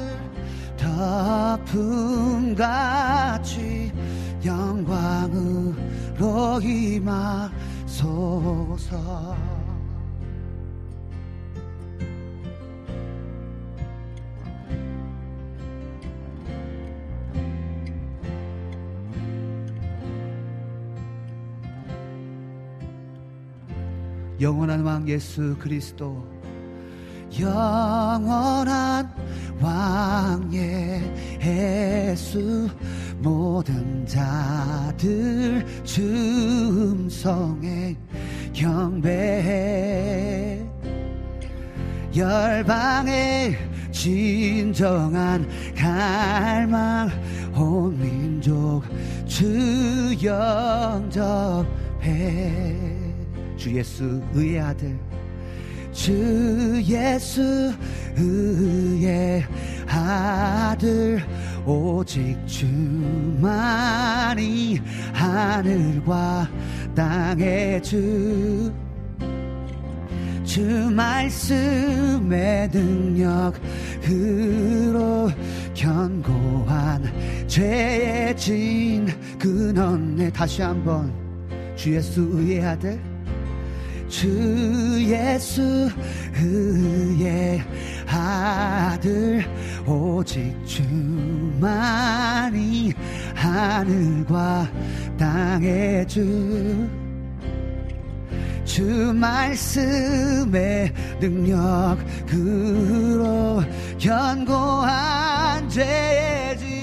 [2.37, 3.91] 덮음같이
[4.45, 5.41] 영광으로
[6.61, 7.49] 임하소서
[24.39, 26.23] 영원한 왕 예수 그리스도
[27.39, 29.11] 영원한
[29.59, 30.51] 왕
[31.41, 32.69] 예수
[33.17, 37.95] 모든 자들 춤성에
[38.53, 40.63] 경배해
[42.15, 43.57] 열방의
[43.91, 47.09] 진정한 갈망
[47.55, 48.83] 온 민족
[49.27, 51.69] 주 영접해
[53.59, 54.97] 주 예수 의의 아들.
[55.91, 57.73] 주 예수
[58.15, 59.43] 의의
[59.85, 61.21] 아들.
[61.65, 63.59] 오직 주만이
[65.11, 66.49] 하늘과
[66.95, 68.71] 땅의 주.
[70.45, 73.69] 주 말씀의 능력으로
[75.73, 77.03] 견고한
[77.47, 79.05] 죄의 진
[79.37, 81.13] 근원에 다시 한번
[81.75, 83.18] 주 예수 의의 아들
[84.09, 84.27] 주
[85.05, 85.89] 예수
[86.35, 87.61] 의의
[88.07, 89.45] 아들
[89.85, 91.79] 오직 주만이
[93.35, 94.67] 하늘과
[95.17, 96.89] 땅의 주.
[98.65, 102.03] 주 말씀의 능력으로
[103.97, 106.78] 견고한 죄의 진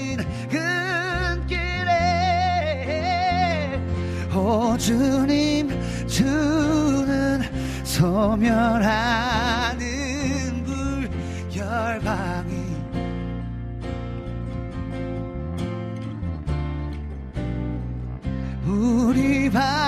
[4.47, 5.67] 오 주님
[6.07, 7.41] 주는
[7.83, 8.87] 소멸하는
[10.63, 11.09] 불
[11.53, 12.77] 열방이
[18.65, 19.83] 우리 바다를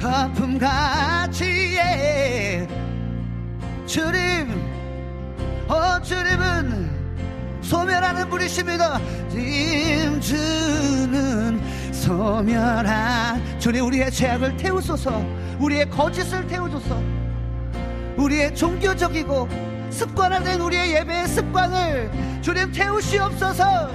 [0.00, 1.44] 덮음같이
[1.76, 2.66] 예.
[3.84, 4.48] 주님
[5.68, 6.87] 어 주님은
[7.68, 8.98] 소멸하는 분이십니다
[9.28, 15.22] 주님 주는 소멸한 주님 우리의 죄악을 태우소서
[15.58, 16.98] 우리의 거짓을 태우소서
[18.16, 19.48] 우리의 종교적이고
[19.90, 22.10] 습관화된 우리의 예배의 습관을
[22.40, 23.90] 주님 태우시옵소서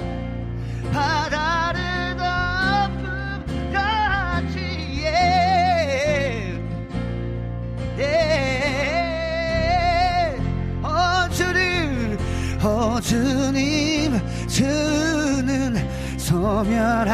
[0.93, 6.59] 바다를 덮음 같이 예.
[7.97, 8.42] 예.
[12.65, 15.75] 어 주님 주는
[16.17, 17.11] 소멸하는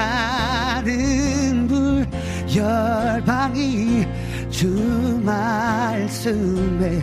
[1.68, 2.08] 불
[2.56, 4.06] 열방이
[4.52, 7.02] 주 말씀에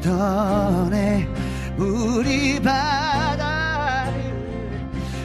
[0.00, 1.28] 떠내
[1.76, 4.14] 우리 바다를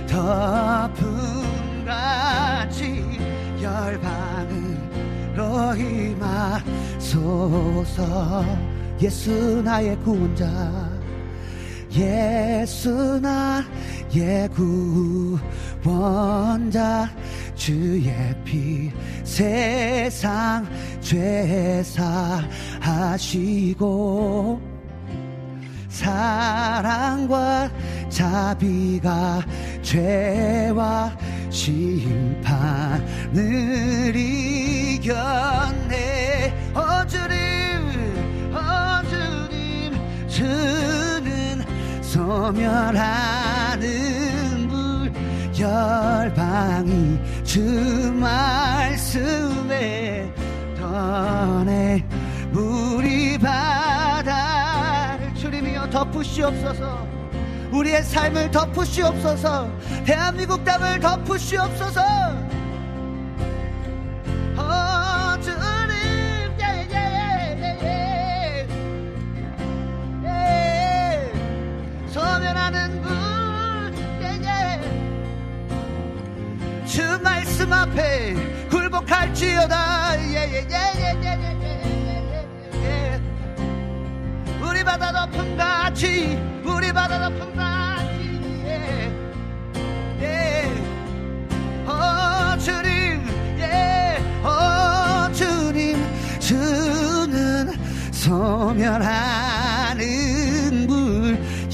[0.07, 3.03] 덮음 같이
[3.61, 4.55] 열방으로
[7.05, 8.43] 임하소서.
[8.99, 10.90] 예수 나의 구원자
[11.93, 14.49] 예수 나의
[15.83, 17.09] 구원자
[17.55, 18.13] 주의
[18.45, 18.91] 피
[19.23, 20.65] 세상
[21.01, 22.41] 죄사
[22.79, 24.61] 하시고
[25.89, 27.69] 사랑과
[28.09, 29.45] 자비가
[29.81, 31.15] 죄와
[31.49, 33.05] 심판을
[34.95, 35.13] 이겼네
[36.73, 39.93] 어 주님 어 주님
[40.29, 41.00] 주
[42.11, 43.87] 소멸하는
[44.67, 45.09] 물
[45.57, 50.29] 열방이 주 말씀에
[50.77, 52.03] 떠내
[52.51, 57.07] 물이 바다를 주님이여 덮으시옵소서.
[57.71, 59.71] 우리의 삶을 덮으시옵소서.
[60.03, 62.01] 대한민국 땅을 덮으시옵소서
[72.51, 73.09] 변하는 분
[74.21, 74.81] 예예
[76.85, 78.35] 주 말씀 앞에
[78.69, 81.61] 굴복할지어다 예예예예예예예
[84.61, 89.11] 우리 바다 높은 가치, 우리 바다 높은 가치, 예.
[90.21, 90.69] 예.
[91.85, 93.25] 어 주님
[93.59, 95.97] 예어 주님
[96.39, 97.71] 주는
[98.11, 99.50] 소멸하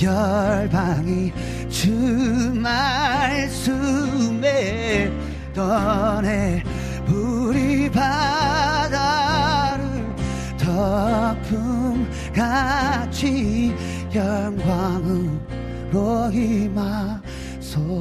[0.08, 1.34] 열방이
[1.70, 1.92] 주
[2.56, 3.92] 말씀에
[5.54, 6.64] 떠내
[7.10, 9.84] 우리 바다를
[10.58, 13.76] 덮음 같이
[14.16, 15.30] 영광으로
[17.52, 17.98] 임하소서.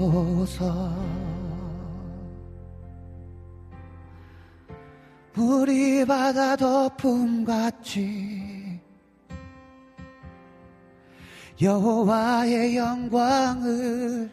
[5.36, 8.45] 우리 바다 덮음 같이
[11.60, 14.30] 여호와의 영광을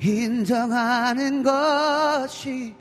[0.00, 2.74] 인정하는 것이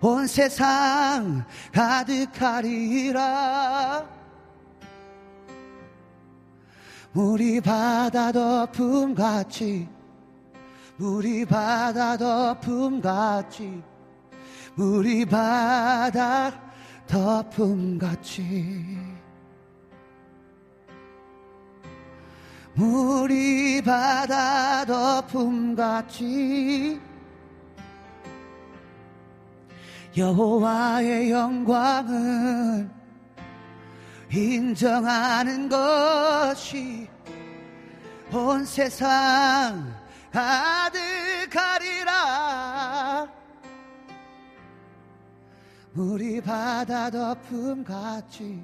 [0.00, 3.26] 온 세상 가득하리라.
[7.14, 9.88] 우리 바다 덮음 같이
[10.98, 13.82] 우리 바다 덮음 같이
[14.76, 16.52] 우리 바다
[17.06, 19.15] 덮음 같이
[22.78, 27.00] 우리 바다 덮음 같이
[30.14, 32.86] 여호와의 영광을
[34.30, 37.08] 인정하는 것이
[38.30, 39.94] 온 세상
[41.50, 42.06] 가득하리라.
[45.94, 48.62] 우리 바다 덮음 같이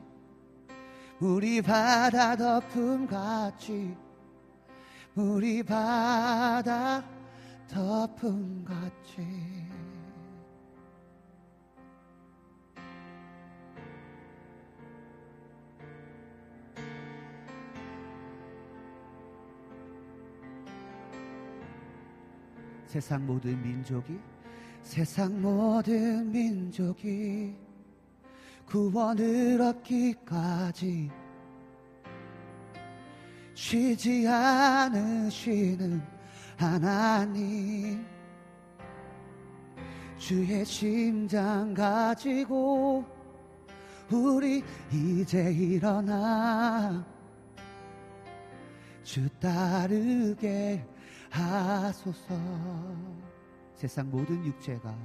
[1.18, 3.96] 우리 바다 덮음 같이
[5.14, 7.04] 우리 바다
[7.68, 9.62] 덮음 같이.
[22.86, 24.18] 세상 모든 민족이
[24.82, 27.54] 세상 모든 민족이
[28.66, 31.10] 구원을 얻기까지
[33.55, 36.03] 쉬지 않으시는
[36.57, 38.05] 하나님.
[40.16, 43.05] 주의 심장 가지고
[44.11, 47.05] 우리 이제 일어나.
[49.03, 50.84] 주 따르게
[51.30, 52.34] 하소서.
[53.74, 54.96] 세상 모든 육체가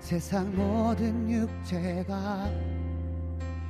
[0.00, 2.50] 세상 모든 육체가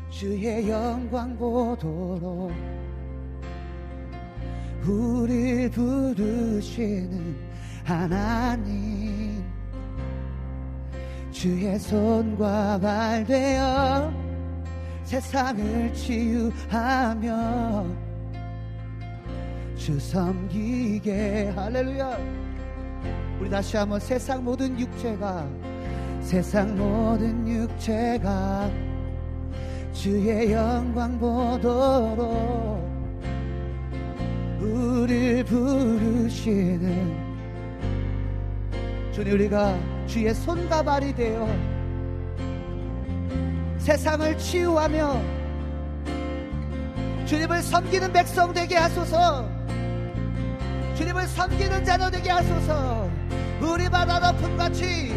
[0.08, 2.52] 주의 영광 보도록
[4.84, 7.36] 우릴 부르시는
[7.84, 9.44] 하나님.
[11.30, 14.12] 주의 손과 발 되어
[15.04, 17.86] 세상을 치유하며
[19.76, 21.52] 주 섬기게.
[21.54, 22.18] 할렐루야.
[23.38, 25.46] 우리 다시 한번 세상 모든 육체가
[26.20, 28.70] 세상 모든 육체가
[29.92, 32.85] 주의 영광 보도록
[34.60, 37.16] 우릴 부르시는
[39.12, 41.46] 주님 우리가 주의 손과 발이 되어
[43.78, 45.36] 세상을 치유하며
[47.26, 49.48] 주님을 섬기는 백성 되게 하소서.
[50.94, 53.10] 주님을 섬기는 자녀 되게 하소서.
[53.60, 55.12] 우리 바다 덮음 같이.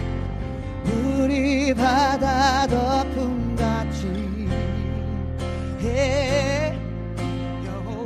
[0.85, 4.49] 우리 바다 덮음 같이.
[5.83, 6.49] 예,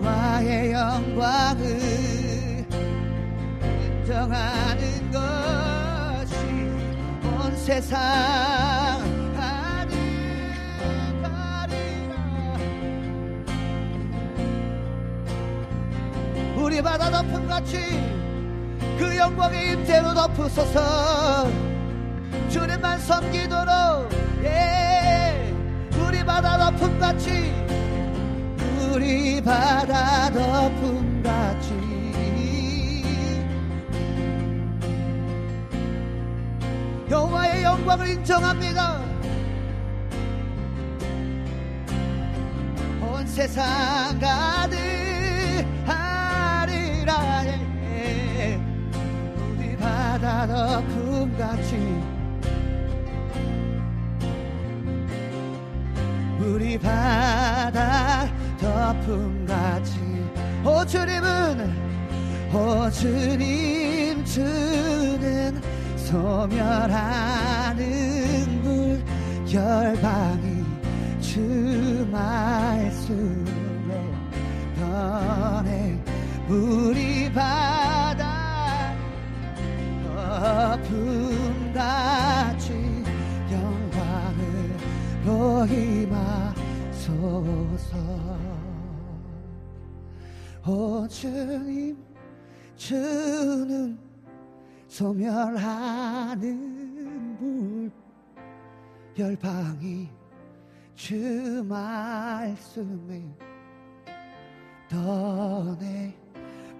[0.04, 1.66] 여호와의 영광을
[4.02, 6.36] 인정하는 것이
[7.24, 9.02] 온 세상
[16.58, 17.78] 우리 바다 덮음 같이
[18.98, 21.48] 그 영광의 임재로 덮으소서.
[22.50, 24.10] 주님만 섬기도록
[24.44, 25.54] 예.
[25.98, 27.54] 우리 바다 덮음 같이
[28.94, 31.74] 우리 바다 덮음같이.
[37.10, 39.02] 여호와의 영광을 인정합니다.
[43.02, 43.66] 온 세상
[44.20, 44.70] 가득하리라
[47.40, 48.60] 해
[49.58, 52.04] 우리 바다 덮음같이.
[56.40, 58.28] 우리 바다
[58.64, 60.00] 덮음같이.
[60.64, 61.84] 오 주님은
[62.54, 65.62] 오 주님 주는
[65.98, 67.82] 소멸하는
[68.64, 69.04] 물
[69.54, 70.64] 열방이
[71.20, 74.02] 주 말씀에
[74.80, 76.00] 변해
[76.48, 78.96] 우리 바다
[80.86, 82.72] 덮음같이
[83.52, 85.66] 영광으로
[86.86, 87.94] 임하소서
[90.66, 92.02] 오 주님
[92.78, 94.00] 주는
[94.88, 96.48] 소멸하는
[97.38, 97.92] 물
[99.20, 100.10] 열방이
[100.96, 103.22] 주 말씀에
[104.90, 106.16] 떠내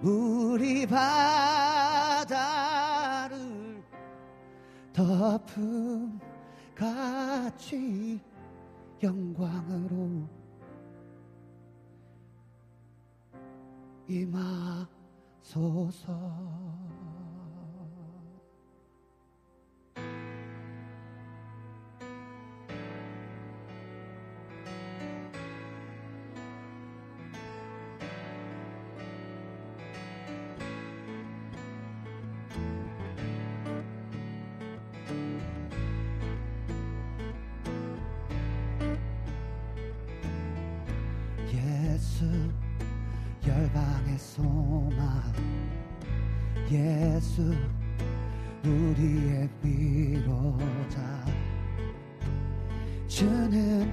[0.00, 2.24] 우리 바다를
[4.94, 6.18] 덮음
[6.74, 8.18] 같이
[9.02, 10.43] 영광으로
[14.08, 15.94] 임하소서
[44.34, 45.22] 소망.
[46.68, 47.54] 예수
[48.64, 51.24] 우리의 위로자.
[53.06, 53.92] 주는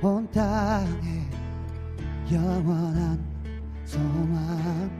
[0.00, 1.28] 온 땅에
[2.32, 3.22] 영원한
[3.84, 4.90] 소망.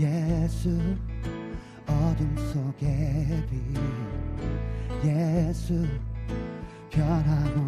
[0.00, 0.80] 예수
[1.86, 5.08] 어둠 속의 빛.
[5.08, 5.86] 예수
[6.90, 7.59] 변함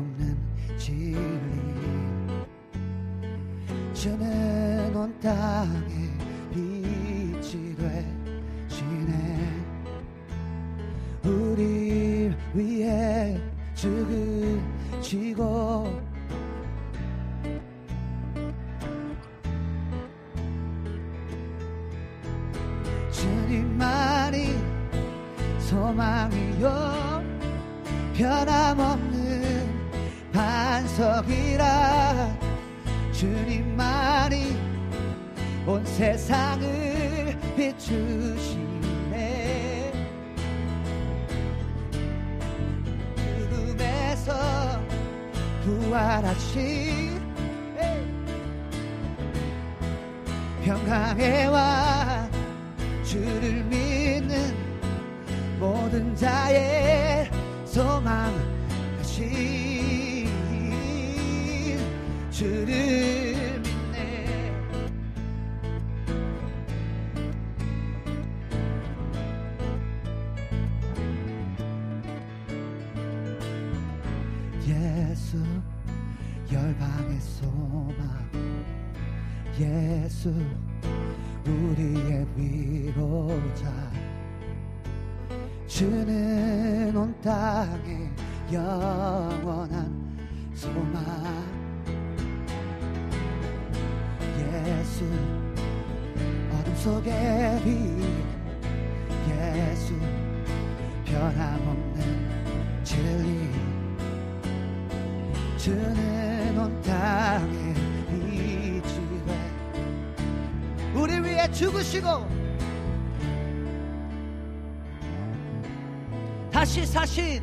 [117.13, 117.43] 사신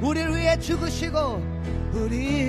[0.00, 1.42] 우리를 위해 죽으시고
[1.92, 2.39] 우리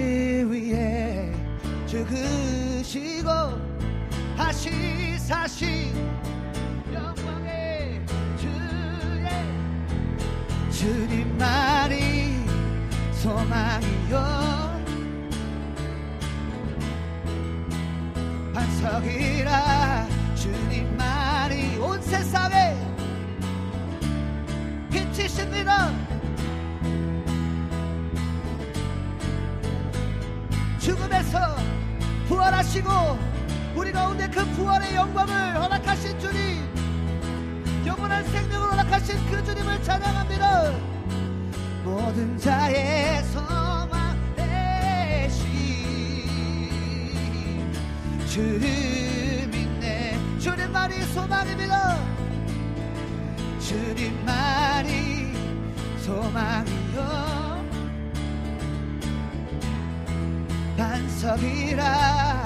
[60.81, 62.40] 반석이라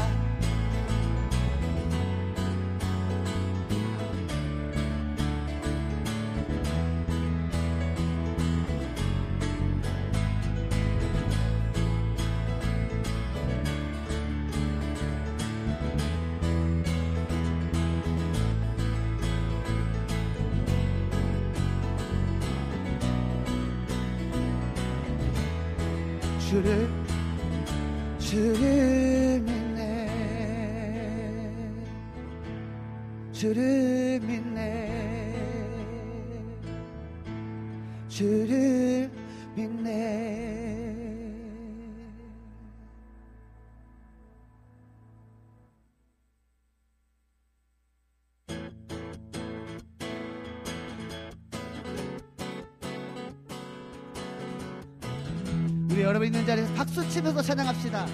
[56.25, 58.07] 우리 있는 자리에서 박수 치면서 찬양합시다.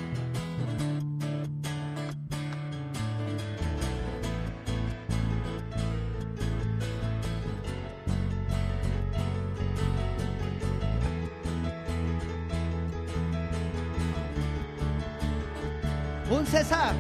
[16.30, 16.97] 온 세상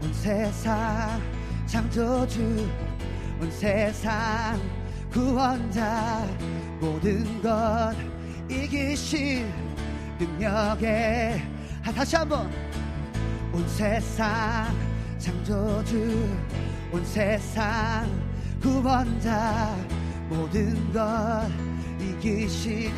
[0.00, 1.20] 온 세상
[1.66, 2.70] 창조주
[3.40, 4.60] 온 세상
[5.10, 6.24] 구원자
[6.80, 7.96] 모든 것
[8.48, 9.57] 이기신
[10.18, 11.42] 능력에.
[11.84, 12.50] 아, 다시 한번.
[13.52, 14.76] 온 세상
[15.18, 16.28] 창조주
[16.92, 18.06] 온 세상
[18.60, 19.74] 구원자
[20.28, 21.48] 모든 것
[21.98, 22.92] 이기신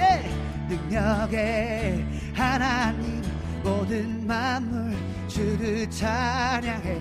[0.69, 2.05] 능력에
[2.35, 3.23] 하나님
[3.63, 4.97] 모든 만물
[5.29, 7.01] 주를 찬양해.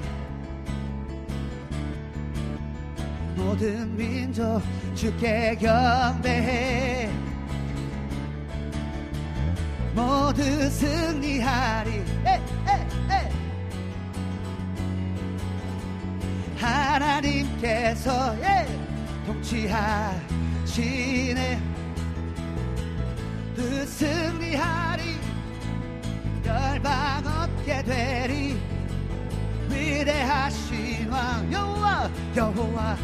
[3.36, 4.62] 모든 민족
[4.94, 6.89] 주께 경배해
[10.00, 12.06] 모두 승리하리.
[16.58, 18.66] 하나님께서 예,
[19.26, 20.30] 통치하시네.
[23.56, 25.20] 그 승리하리.
[26.46, 28.58] 열방 얻게 되리.
[29.70, 32.98] 위대하신 왕 여호와 여호와.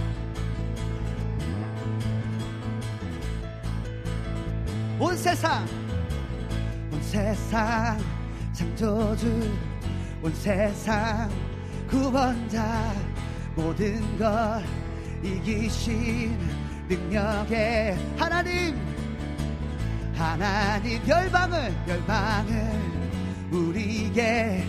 [4.98, 5.85] 온 세상 온
[7.06, 8.00] 세상
[8.52, 9.52] 창조주
[10.24, 11.30] 온 세상
[11.88, 12.94] 구원자
[13.56, 14.62] 모든 것
[15.24, 16.38] 이기신
[16.90, 18.76] 능력의 하나님.
[20.16, 22.82] 하나님 열방을 열방을
[23.52, 24.64] 우리에게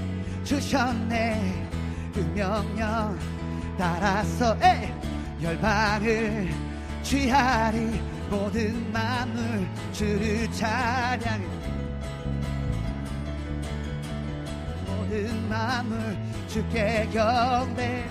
[0.45, 1.69] 주셨네.
[2.15, 3.19] 그 명령
[3.79, 4.93] 따라서 에
[5.43, 6.51] 열방을
[7.03, 8.17] 취하리.
[8.29, 11.56] 모든 만물 주를 찬양해
[15.17, 18.07] 모든 만물 주께 경배.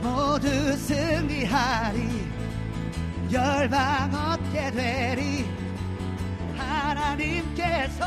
[0.00, 2.30] 모두 승리하리.
[3.32, 5.44] 열방 얻게 되리.
[6.56, 8.06] 하나님께서.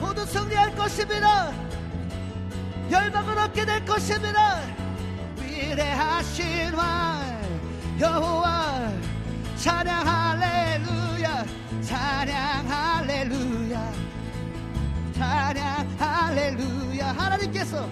[0.00, 1.52] 모두 승리할 것입니다.
[2.90, 4.62] 열방을 얻게 될 것입니다.
[5.36, 7.42] 위대하신 왕
[8.00, 9.11] 여호와
[9.62, 11.44] 찬양 할렐루야.
[11.82, 13.92] 찬양 할렐루야.
[15.14, 17.12] 찬양 할렐루야.
[17.12, 17.88] 하나님께서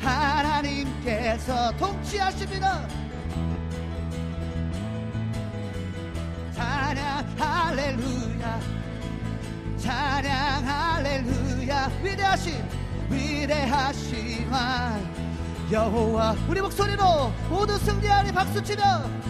[0.00, 2.86] 하나님께서 통치하십니다.
[6.54, 8.60] 찬양 할렐루야.
[9.78, 11.90] 찬양 할렐루야.
[12.02, 12.68] 위대하신
[13.08, 15.14] 위대하신 왕
[15.72, 19.24] 여호와 우리 목소리로 모두 승리하리 박수치며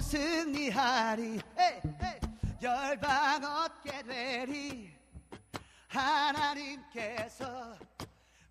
[0.00, 1.22] 승리하리.
[1.58, 2.20] 에이, 에이.
[2.62, 4.90] 열방 얻게 되리.
[5.88, 7.74] 하나님께서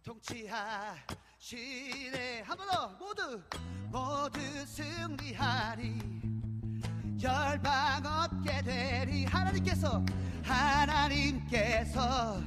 [0.04, 0.97] 통치하시네.
[2.45, 3.41] 한 번 더 모두
[3.91, 6.00] 모두 승리하리.
[7.22, 9.26] 열방 얻게 되리.
[9.26, 10.04] 하나님께서
[10.43, 12.41] 하나님께서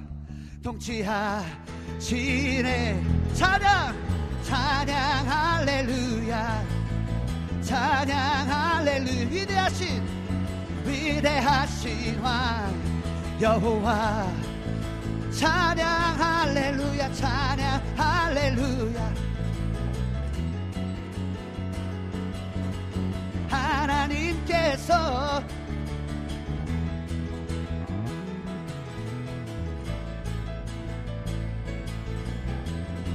[2.03, 3.03] 통치하시네.
[3.35, 6.82] 찬양 찬양 할렐루야
[7.73, 9.31] 찬양 할렐루야.
[9.31, 10.03] 위대하신
[10.85, 12.71] 위대하신 왕
[13.41, 14.27] 여호와.
[15.31, 15.87] 찬양
[16.21, 17.13] 할렐루야.
[17.15, 19.15] 찬양 할렐루야.
[23.49, 25.43] 하나님께서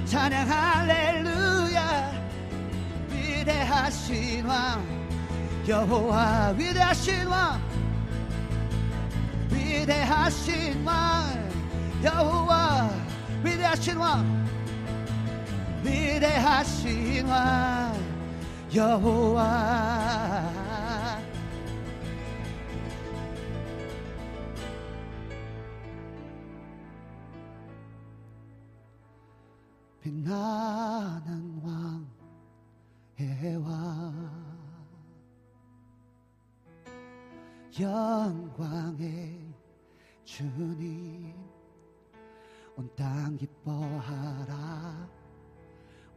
[0.06, 1.57] 찬양 할렐루야
[3.48, 4.84] 위대하신 왕
[5.66, 7.62] 여호와 위대하신 왕
[9.50, 11.50] 위대하신 왕
[12.04, 12.90] 여호와
[13.46, 14.48] 위대하신 왕
[15.82, 17.94] 위대하신 왕
[18.76, 19.88] 여호와.
[30.02, 32.17] 빛나는 왕
[33.20, 34.48] 의왕
[37.80, 39.54] 영광의
[40.24, 41.34] 주님
[42.76, 45.10] 온 땅 기뻐하라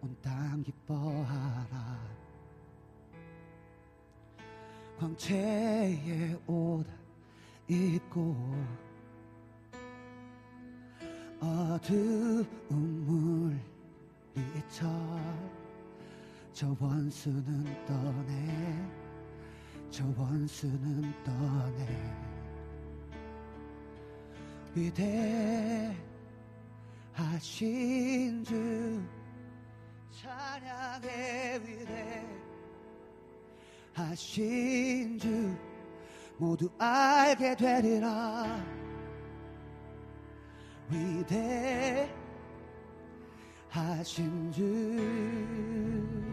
[0.02, 2.20] 온 땅 기뻐하라.
[4.98, 6.86] 광채의 옷
[7.66, 8.36] 입고
[11.40, 12.44] 어두운
[14.34, 14.86] 물리쳐
[16.60, 18.34] 저 원수는 떠내.
[19.90, 21.88] 저 원수는 떠내.
[27.14, 29.02] 위대하신 주
[30.10, 31.62] 찬양의
[33.96, 35.56] 위대하신 주
[36.36, 38.62] 모두 알게 되리라.
[43.70, 46.29] 위대하신 주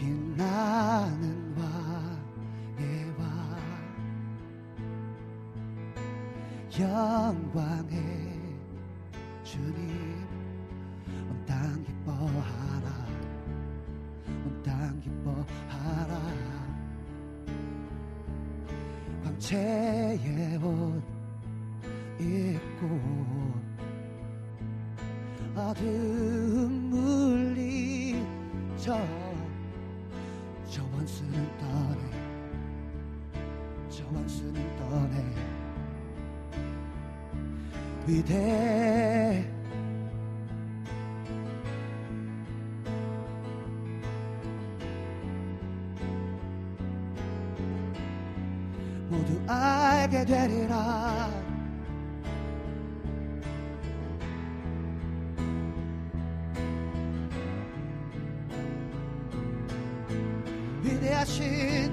[0.00, 3.28] 빛나는 왕의 왕.
[6.80, 8.00] 영광의
[9.44, 10.26] 주님
[11.28, 12.88] 온 땅 기뻐하라.
[14.46, 16.14] 온 땅 기뻐하라.
[19.22, 21.02] 광채의 옷
[22.18, 22.86] 입고
[25.56, 28.24] 어두운 물리쳐
[28.78, 29.29] 저
[31.00, 32.02] 원수는 떠내
[33.88, 35.24] 저 원수는 떠내
[38.06, 39.50] 위대
[49.08, 51.49] 모두 알게 되리라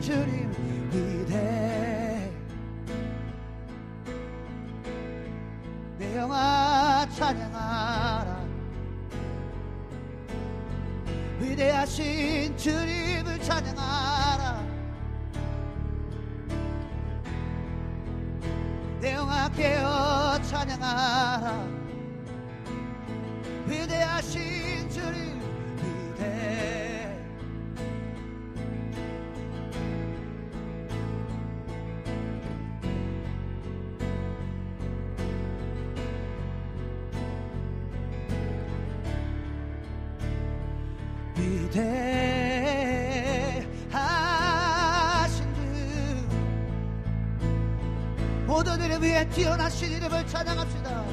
[0.02, 0.52] 주님
[0.92, 2.32] 위대.
[5.98, 8.46] 내 영아 찬양하라.
[11.40, 14.66] 위대하신 주님을 찬양하라.
[19.00, 21.77] 내 영아 깨어 찬양하라
[50.28, 51.04] 찬양합시다.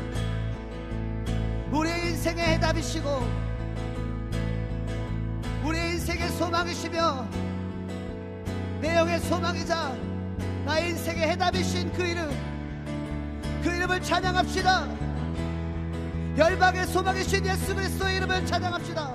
[1.70, 3.08] 우리의 인생의 해답이시고
[5.64, 7.26] 우리의 인생의 소망이시며
[8.80, 9.96] 내 영의 소망이자
[10.66, 12.30] 나의 인생의 해답이신 그 이름
[13.62, 14.88] 그 이름을 찬양합시다.
[16.36, 19.14] 열방의 소망이신 예수 그리스도의 이름을 찬양합시다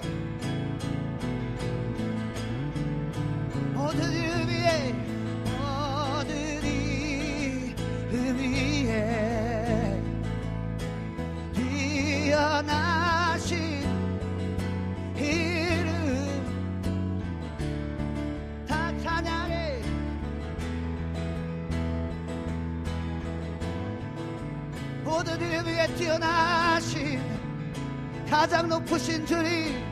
[29.19, 29.83] 높으신 주님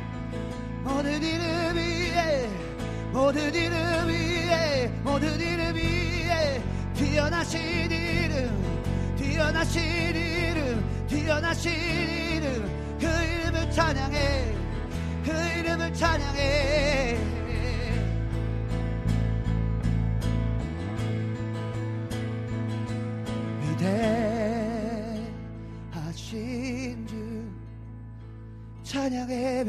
[0.83, 2.49] 모든 이름 위에
[3.11, 6.61] 모든 이름 위에 모든 이름 위에
[6.93, 9.81] 뛰어나신 이름 뛰어나신
[10.15, 12.97] 이름 뛰어나신 이름.
[12.99, 14.55] 그 이름을 찬양해
[15.23, 16.66] 그 이름을 찬양해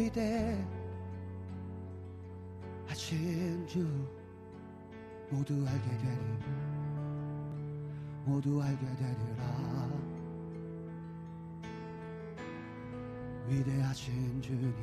[0.09, 0.57] 찬양해
[2.87, 3.87] 위대하신 주
[5.29, 6.19] 모두 알게 되리.
[8.25, 9.89] 모두 알게 되리라.
[13.49, 14.75] 위대하신 주님을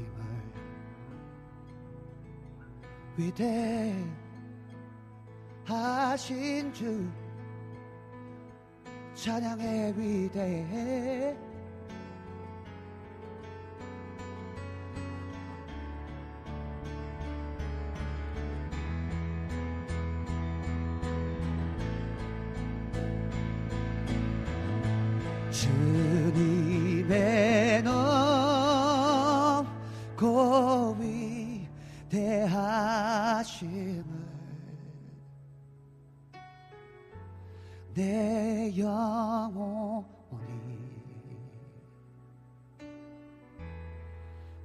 [5.97, 7.10] 위대하신 주
[9.15, 11.35] 찬양해 위대해
[37.96, 39.86] 내 영혼이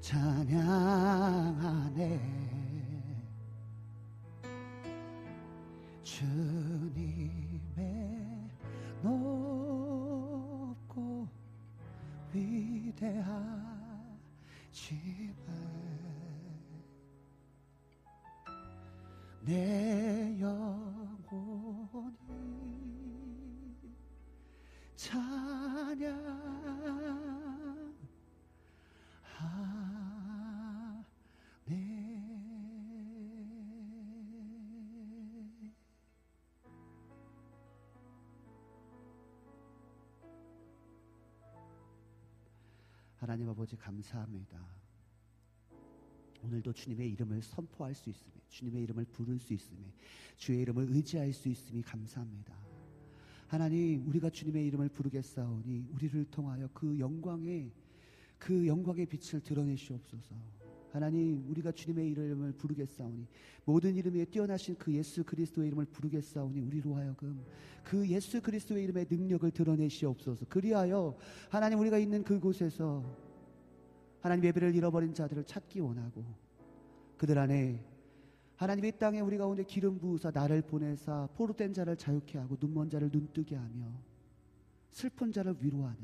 [0.00, 1.20] 찬양하네
[6.02, 7.30] 주님의
[9.00, 9.68] 높고
[12.34, 13.70] 위대하심을
[19.44, 20.89] 내 영
[25.10, 26.06] 찬양하네
[43.16, 44.64] 하나님 아버지 감사합니다.
[46.42, 49.92] 오늘도 주님의 이름을 선포할 수 있음에 주님의 이름을 부를 수 있음에
[50.36, 52.69] 주의 이름을 의지할 수 있음이 감사합니다.
[53.50, 57.72] 하나님 우리가 주님의 이름을 부르겠사오니 우리를 통하여 그 영광의
[58.38, 60.36] 그 영광의 빛을 드러내시옵소서.
[60.92, 63.26] 하나님 우리가 주님의 이름을 부르겠사오니
[63.64, 67.44] 모든 이름에 뛰어나신 그 예수 그리스도의 이름을 부르겠사오니 우리로 하여금
[67.82, 70.46] 그 예수 그리스도의 이름의 능력을 드러내시옵소서.
[70.48, 71.18] 그리하여
[71.48, 73.04] 하나님 우리가 있는 그곳에서
[74.20, 76.24] 하나님 예배를 잃어버린 자들을 찾기 원하고
[77.16, 77.84] 그들 안에
[78.60, 83.08] 하나님 이 땅에 우리 가운데 기름 부으사 나를 보내사 포로된 자를 자유케 하고 눈먼 자를
[83.10, 83.90] 눈뜨게 하며
[84.90, 85.98] 슬픈 자를 위로하는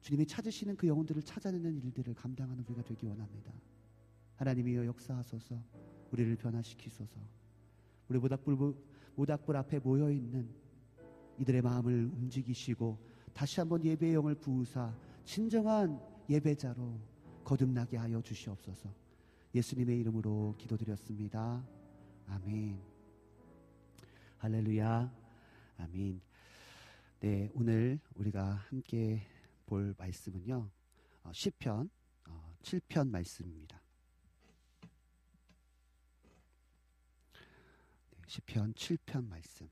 [0.00, 3.52] 주님이 찾으시는 그 영혼들을 찾아내는 일들을 감당하는 우리가 되기 원합니다.
[4.36, 5.62] 하나님이여 역사하소서
[6.12, 7.20] 우리를 변화시키소서
[8.08, 8.56] 우리 모닥불
[9.16, 10.48] 모닥불 앞에 모여 있는
[11.36, 12.98] 이들의 마음을 움직이시고
[13.34, 14.96] 다시 한번 예배의 영을 부으사
[15.26, 16.00] 진정한
[16.30, 16.98] 예배자로
[17.44, 19.05] 거듭나게 하여 주시옵소서.
[19.56, 21.66] 예수님의 이름으로 기도드렸습니다.
[22.26, 22.78] 아멘.
[24.36, 25.10] 할렐루야.
[25.78, 26.20] 아멘.
[27.20, 29.26] 네, 오늘 우리가 함께
[29.64, 30.70] 볼 말씀은요.
[31.22, 31.88] 어, 시편
[32.28, 33.80] 어, 7편 말씀입니다.
[38.10, 39.70] 네, 시편 7편 말씀.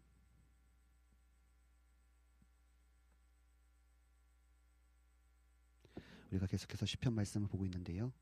[6.30, 8.14] 우리가 계속해서 시편 말씀을 보고 있는데요.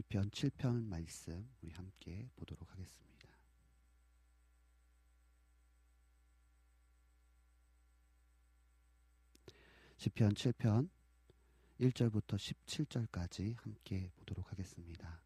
[0.00, 3.28] 시편 7편 말씀 우리 함께 보도록 하겠습니다.
[9.98, 10.88] 시편 7편
[11.80, 15.20] 1절부터 17절까지 함께 보도록 하겠습니다.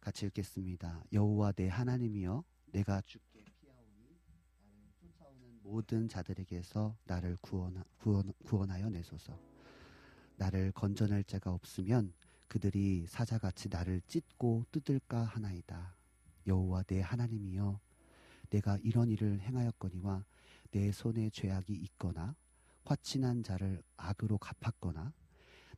[0.00, 1.02] 같이 읽겠습니다.
[1.10, 4.20] 여호와 내 하나님이여 내가 주께 피하오니
[4.66, 9.40] 나를 쫓아오는 모든 자들에게서 나를 구원하, 구원, 구원하여 내소서.
[10.36, 12.12] 나를 건져낼 자가 없으면
[12.48, 15.94] 그들이 사자같이 나를 찢고 뜯을까 하나이다.
[16.46, 17.78] 여호와 내 하나님이여
[18.50, 20.24] 내가 이런 일을 행하였거니와
[20.70, 22.34] 내 손에 죄악이 있거나
[22.84, 25.12] 화친한 자를 악으로 갚았거나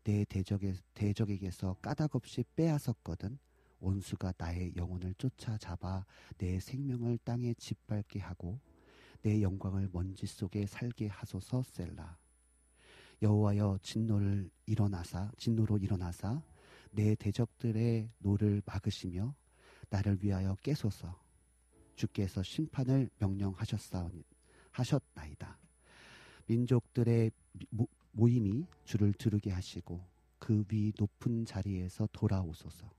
[0.05, 3.39] 내 대적에, 대적에게서 까닭없이 빼앗았거든
[3.81, 6.05] 원수가 나의 영혼을 쫓아잡아
[6.39, 8.61] 내 생명을 땅에 짓밟게 하고
[9.23, 12.17] 내 영광을 먼지 속에 살게 하소서 셀라
[13.23, 16.43] 여호와여 진노를 일어나사 진노로 일어나사
[16.91, 19.35] 내 대적들의 노를 막으시며
[19.89, 21.21] 나를 위하여 깨소서.
[21.95, 24.25] 주께서 심판을 명령하셨사오니
[24.71, 25.59] 하셨나이다.
[26.47, 27.31] 민족들의
[27.71, 30.05] 모, 모임이 주를 들으게 하시고
[30.39, 32.91] 그 위 높은 자리에서 돌아오소서.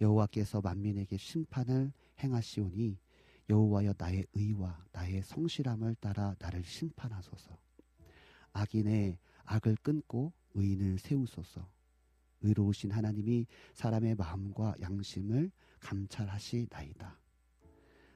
[0.00, 2.98] 여호와께서 만민에게 심판을 행하시오니
[3.48, 7.56] 여호와여 나의 의와 나의 성실함을 따라 나를 심판하소서.
[8.52, 11.68] 악인의 악을 끊고 의인을 세우소서.
[12.42, 15.50] 의로우신 하나님이 사람의 마음과 양심을
[15.80, 17.18] 감찰하시나이다.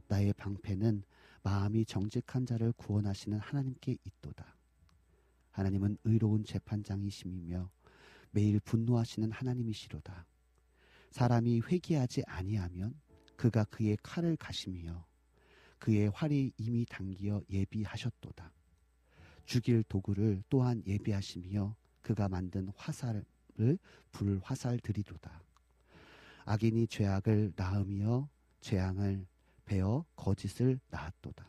[0.09, 1.03] 나의 방패는
[1.43, 4.57] 마음이 정직한 자를 구원하시는 하나님께 있도다.
[5.51, 7.71] 하나님은 의로운 재판장이심이며
[8.31, 10.27] 매일 분노하시는 하나님이시로다.
[11.11, 12.99] 사람이 회개하지 아니하면
[13.37, 15.07] 그가 그의 칼을 가시며
[15.79, 18.53] 그의 활이 이미 당기어 예비하셨도다.
[19.45, 23.25] 죽일 도구를 또한 예비하시며 그가 만든 화살
[23.61, 23.79] 을
[24.13, 25.43] 불화살 들이도다.
[26.45, 28.29] 악인이 죄악을 낳으며
[28.61, 29.27] 재앙을
[29.65, 31.47] 베어 거짓을 낳았도다.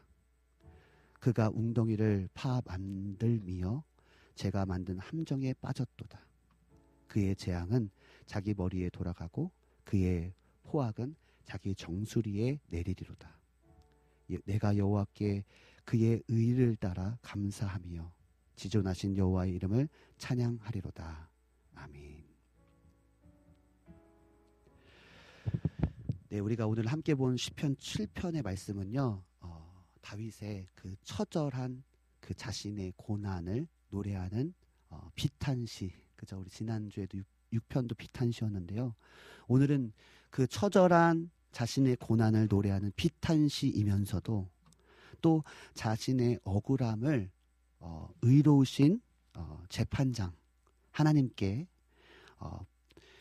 [1.20, 3.84] 그가 웅덩이를 파 만들며
[4.36, 6.20] 제가 만든 함정에 빠졌도다.
[7.08, 7.90] 그의 재앙은
[8.26, 9.52] 자기 머리에 돌아가고
[9.84, 10.34] 그의
[10.64, 13.36] 포악은 자기 정수리에 내리리로다.
[14.46, 15.44] 내가 여호와께
[15.86, 18.12] 그의 의를 따라 감사하며
[18.56, 19.88] 지존하신 여호와의 이름을
[20.18, 21.35] 찬양하리로다.
[21.86, 22.26] 아멘.
[26.30, 29.24] 네, 우리가 오늘 함께 본 시편 7편의 말씀은요.
[29.42, 31.84] 어, 다윗의 그 처절한
[32.20, 34.54] 그 자신의 고난을 노래하는
[34.90, 35.94] 어, 비탄시.
[36.16, 36.40] 그죠?
[36.40, 37.20] 우리 지난주에도
[37.52, 38.96] 6, 편도 비탄시였는데요.
[39.48, 39.94] 오늘은
[40.32, 44.50] 그 처절한 자신의 고난을 노래하는 비탄시이면서도
[45.22, 45.44] 또
[45.76, 47.30] 자신의 억울함을
[47.80, 49.00] 어, 의로우신
[49.36, 50.34] 어, 재판장
[50.92, 51.68] 하나님께
[52.46, 52.66] 어,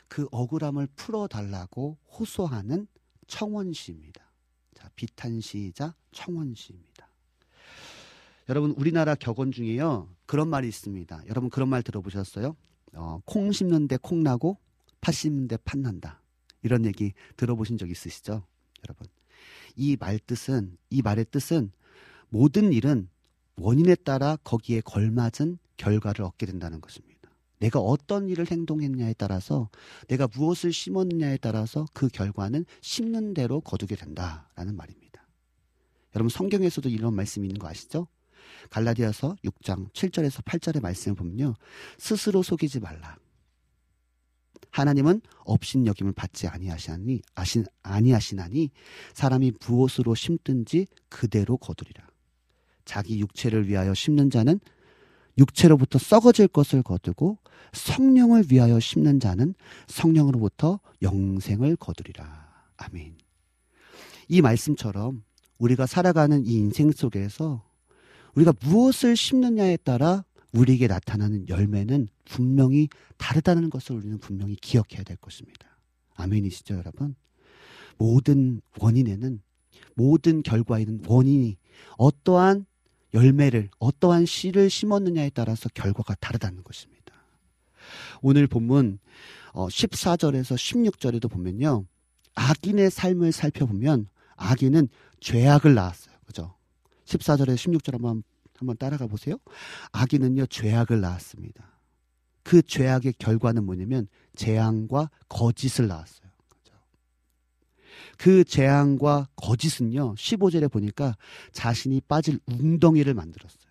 [0.08, 2.86] 그 억울함을 풀어달라고 호소하는
[3.26, 4.22] 청원시입니다.
[4.74, 7.08] 자, 비탄시이자 청원시입니다.
[8.50, 11.22] 여러분 우리나라 격언 중에요 그런 말이 있습니다.
[11.28, 12.54] 여러분 그런 말 들어보셨어요?
[12.92, 14.58] 어, 콩 심는데 콩 나고
[15.00, 16.20] 팥 심는데 팥 난다.
[16.62, 18.46] 이런 얘기 들어보신 적 있으시죠?
[18.86, 19.06] 여러분
[19.76, 21.72] 이 말 뜻은 이 말의 뜻은
[22.28, 23.08] 모든 일은
[23.56, 27.13] 원인에 따라 거기에 걸맞은 결과를 얻게 된다는 것입니다.
[27.58, 29.70] 내가 어떤 일을 행동했냐에 따라서
[30.08, 35.26] 내가 무엇을 심었느냐에 따라서 그 결과는 심는 대로 거두게 된다라는 말입니다.
[36.14, 38.06] 여러분 성경에서도 이런 말씀이 있는 거 아시죠?
[38.70, 41.54] 갈라디아서 6장 7절에서 8절의 말씀을 보면요.
[41.98, 43.16] 스스로 속이지 말라.
[44.70, 48.70] 하나님은 업신 여김을 받지 아니하시나니 아시, 아니하시나니
[49.12, 52.04] 사람이 무엇으로 심든지 그대로 거두리라.
[52.84, 54.60] 자기 육체를 위하여 심는 자는
[55.38, 57.38] 육체로부터 썩어질 것을 거두고
[57.72, 59.54] 성령을 위하여 심는 자는
[59.86, 62.48] 성령으로부터 영생을 거두리라.
[62.76, 63.16] 아멘.
[64.28, 65.22] 이 말씀처럼
[65.58, 67.62] 우리가 살아가는 이 인생 속에서
[68.34, 75.78] 우리가 무엇을 심느냐에 따라 우리에게 나타나는 열매는 분명히 다르다는 것을 우리는 분명히 기억해야 될 것입니다.
[76.14, 77.16] 아멘이시죠, 여러분?
[77.98, 79.40] 모든 원인에는
[79.94, 81.56] 모든 결과에는 원인이
[81.96, 82.66] 어떠한
[83.14, 87.14] 열매를 어떠한 씨를 심었느냐에 따라서 결과가 다르다는 것입니다.
[88.20, 88.98] 오늘 본문
[89.52, 91.86] 14절에서 어, 16절에도 보면요.
[92.34, 94.88] 악인의 삶을 살펴보면 악인은
[95.20, 96.14] 죄악을 낳았어요.
[96.26, 96.54] 그죠?
[97.04, 98.24] 14절에 16절 한번
[98.58, 99.36] 한번 따라가 보세요.
[99.92, 101.78] 악인은요 죄악을 낳았습니다.
[102.42, 106.23] 그 죄악의 결과는 뭐냐면 재앙과 거짓을 낳았어요.
[108.18, 111.16] 그 재앙과 거짓은요, 15절에 보니까
[111.52, 113.64] 자신이 빠질 웅덩이를 만들었어요.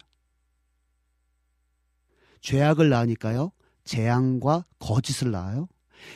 [2.42, 3.52] 죄악을 낳으니까요,
[3.86, 5.68] 재앙과 거짓을 낳아요.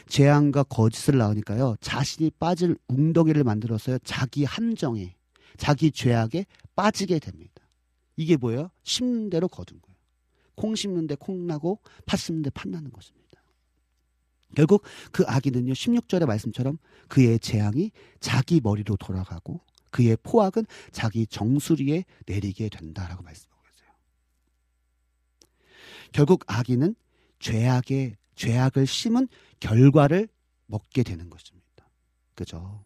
[0.08, 3.98] 재앙과 거짓을 낳으니까요, 자신이 빠질 웅덩이를 만들었어요.
[4.00, 5.16] 자기 함정에,
[5.58, 6.46] 자기 죄악에
[6.76, 7.54] 빠지게 됩니다.
[8.18, 8.70] 이게 뭐예요?
[8.84, 9.98] 심는 대로 거둔 거예요.
[10.56, 13.27] 콩 심는 데 콩 나고 팥 심는 데 팥 나는 것입니다.
[14.56, 19.62] 결국 그 아기는요, 16절의 말씀처럼 그의 재앙이 자기 머리로 돌아가고
[19.92, 23.90] 그의 포악은 자기 정수리에 내리게 된다라고 말씀하고 계세요.
[26.12, 26.96] 결국 아기는
[27.40, 29.28] 죄악의 죄악을 심은
[29.60, 30.28] 결과를
[30.68, 31.90] 먹게 되는 것입니다.
[32.36, 32.84] 그죠?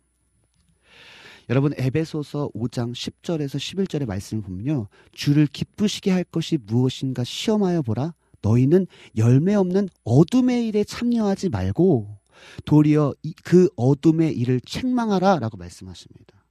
[1.50, 4.88] 여러분 에베소서 5장 10절에서 11절의 말씀을 보면요.
[5.12, 8.14] 주를 기쁘시게 할 것이 무엇인가 시험하여 보라.
[8.42, 8.88] 너희는
[9.18, 12.18] 열매 없는 어둠의 일에 참여하지 말고
[12.66, 13.14] 도리어
[13.44, 16.42] 그 어둠의 일을 책망하라 라고 말씀하십니다.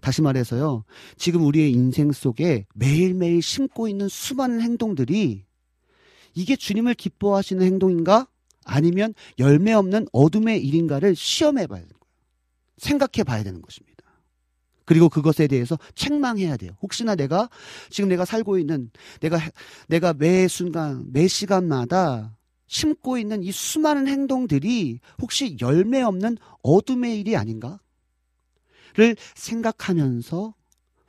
[0.00, 0.84] 다시 말해서요,
[1.16, 5.44] 지금 우리의 인생 속에 매일매일 심고 있는 수많은 행동들이
[6.34, 8.28] 이게 주님을 기뻐하시는 행동인가?
[8.64, 12.14] 아니면 열매 없는 어둠의 일인가를 시험해 봐야 되는 거예요.
[12.78, 13.93] 생각해 봐야 되는 것입니다.
[14.84, 16.72] 그리고 그것에 대해서 책망해야 돼요.
[16.82, 17.48] 혹시나 내가
[17.90, 18.90] 지금 내가 살고 있는
[19.20, 19.38] 내가
[19.88, 22.36] 내가 매 순간 매 시간마다
[22.66, 27.78] 심고 있는 이 수많은 행동들이 혹시 열매 없는 어둠의 일이 아닌가를
[29.34, 30.54] 생각하면서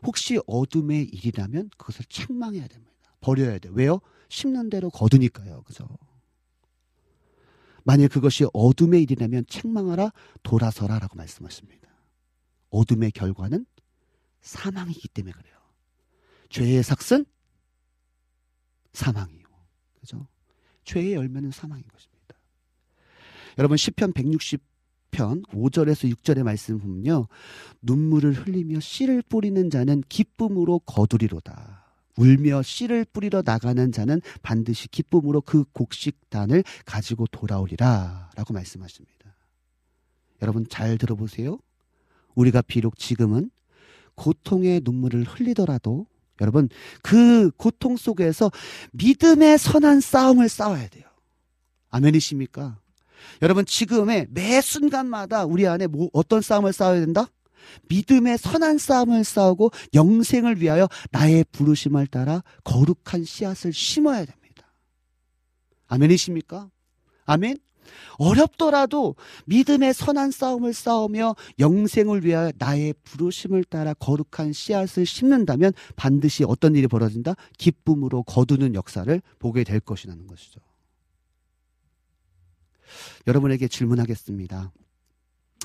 [0.03, 2.91] 혹시 어둠의 일이라면 그것을 책망해야 됩니다.
[3.21, 3.69] 버려야 돼.
[3.71, 3.99] 왜요?
[4.29, 5.63] 심는 대로 거두니까요.
[5.63, 5.87] 그죠?
[7.83, 10.11] 만약 그것이 어둠의 일이라면 책망하라
[10.43, 11.87] 돌아서라라고 말씀하십니다.
[12.75, 13.65] 어둠의 결과는
[14.41, 15.55] 사망이기 때문에 그래요.
[16.49, 17.25] 죄의 삭은
[18.93, 19.45] 사망이요.
[19.99, 20.27] 그죠?
[20.83, 22.35] 죄의 열매는 사망인 것입니다.
[23.57, 27.27] 여러분 시편 160편 5절에서 6절의 말씀 보면요.
[27.81, 31.83] 눈물을 흘리며 씨를 뿌리는 자는 기쁨으로 거두리로다.
[32.17, 38.31] 울며 씨를 뿌리러 나가는 자는 반드시 기쁨으로 그 곡식단을 가지고 돌아오리라.
[38.35, 39.35] 라고 말씀하십니다.
[40.41, 41.59] 여러분 잘 들어보세요.
[42.35, 43.49] 우리가 비록 지금은
[44.15, 46.07] 고통의 눈물을 흘리더라도
[46.41, 46.69] 여러분
[47.01, 48.51] 그 고통 속에서
[48.91, 51.05] 믿음의 선한 싸움을 싸워야 돼요.
[51.89, 52.79] 아멘이십니까?
[53.41, 57.27] 여러분 지금의 매 순간마다 우리 안에 뭐 어떤 싸움을 싸워야 된다?
[57.89, 64.73] 믿음의 선한 싸움을 싸우고 영생을 위하여 나의 부르심을 따라 거룩한 씨앗을 심어야 됩니다.
[65.87, 66.69] 아멘이십니까?
[67.25, 67.57] 아멘?
[68.17, 76.75] 어렵더라도 믿음의 선한 싸움을 싸우며 영생을 위하여 나의 부르심을 따라 거룩한 씨앗을 심는다면 반드시 어떤
[76.75, 77.35] 일이 벌어진다?
[77.57, 80.59] 기쁨으로 거두는 역사를 보게 될 것이라는 것이죠.
[83.27, 84.71] 여러분에게 질문하겠습니다.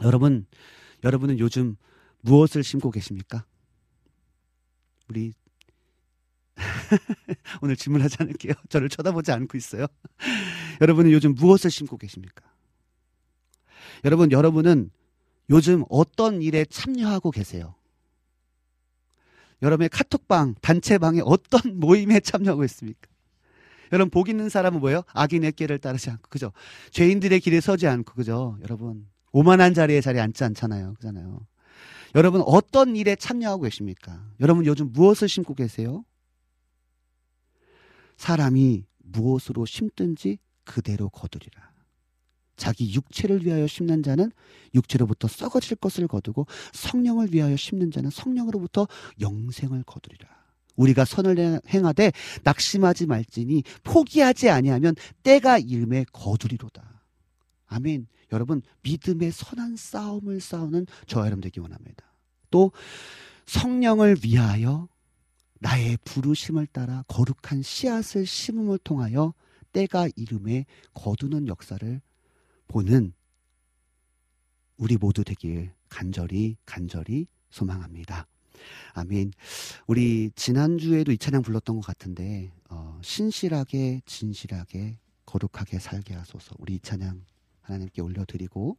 [0.02, 0.46] 여러분,
[1.04, 1.76] 여러분은 요즘
[2.22, 3.44] 무엇을 심고 계십니까?
[5.08, 5.32] 우리
[7.62, 8.54] 오늘 질문하지 않을게요.
[8.68, 9.86] 저를 쳐다보지 않고 있어요.
[10.80, 12.44] 여러분은 요즘 무엇을 심고 계십니까?
[14.04, 14.90] 여러분, 여러분은
[15.50, 17.74] 요즘 어떤 일에 참여하고 계세요?
[19.62, 23.08] 여러분의 카톡방, 단체방에 어떤 모임에 참여하고 있습니까?
[23.92, 25.02] 여러분, 복 있는 사람은 뭐예요?
[25.12, 26.52] 악인의 길을 따르지 않고, 그죠?
[26.92, 28.56] 죄인들의 길에 서지 않고, 그죠?
[28.62, 30.94] 여러분, 오만한 자리에 자리에 앉지 않잖아요.
[30.94, 31.40] 그잖아요.
[32.14, 34.24] 여러분, 어떤 일에 참여하고 계십니까?
[34.40, 36.04] 여러분, 요즘 무엇을 심고 계세요?
[38.20, 41.70] 사람이 무엇으로 심든지 그대로 거두리라.
[42.54, 44.30] 자기 육체를 위하여 심는 자는
[44.74, 48.86] 육체로부터 썩어질 것을 거두고 성령을 위하여 심는 자는 성령으로부터
[49.22, 50.28] 영생을 거두리라.
[50.76, 52.12] 우리가 선을 행하되
[52.44, 57.02] 낙심하지 말지니 포기하지 아니하면 때가 이름에 거두리로다.
[57.68, 58.06] 아멘.
[58.32, 62.04] 여러분 믿음의 선한 싸움을 싸우는 저와 여러분 되기 원합니다.
[62.50, 62.70] 또
[63.46, 64.89] 성령을 위하여
[65.60, 69.34] 나의 부르심을 따라 거룩한 씨앗을 심음을 통하여
[69.72, 70.64] 때가 이름에
[70.94, 72.00] 거두는 역사를
[72.66, 73.12] 보는
[74.76, 78.26] 우리 모두 되길 간절히 간절히 소망합니다.
[78.94, 79.32] 아멘.
[79.86, 86.54] 우리 지난주에도 이 찬양 불렀던 것 같은데 어, 신실하게 진실하게 거룩하게 살게 하소서.
[86.58, 87.24] 우리 이 찬양
[87.60, 88.76] 하나님께 올려드리고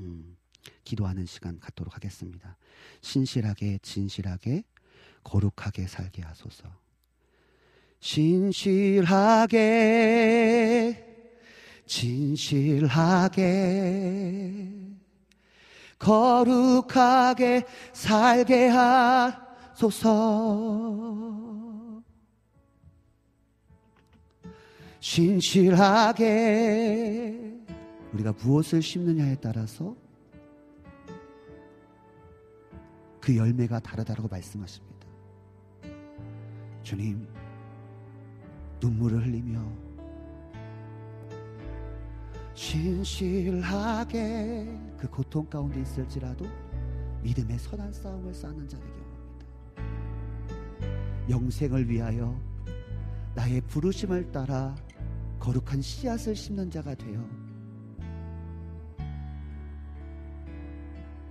[0.00, 0.36] 음,
[0.84, 2.56] 기도하는 시간 갖도록 하겠습니다.
[3.00, 4.64] 신실하게 진실하게
[5.26, 6.68] 거룩하게 살게 하소서.
[7.98, 9.56] 신실하게
[11.84, 13.42] 진실하게
[15.98, 20.04] 거룩하게 살게 하소서.
[25.00, 26.22] 신실하게
[28.12, 29.96] 우리가 무엇을 심느냐에 따라서
[33.20, 34.95] 그 열매가 다르다고 말씀하십니다.
[36.86, 37.26] 주님,
[38.80, 39.60] 눈물을 흘리며
[42.54, 44.14] 신실하게
[44.96, 46.46] 그 고통 가운데 있을지라도
[47.24, 49.46] 믿음의 선한 싸움을 쌓는 자를 경험합니다.
[51.28, 52.40] 영생을 위하여
[53.34, 54.76] 나의 부르심을 따라
[55.40, 57.20] 거룩한 씨앗을 심는 자가 되어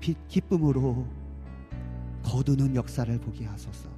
[0.01, 1.07] 빛 기쁨으로
[2.23, 3.94] 거두는 역사를 보게 하소서.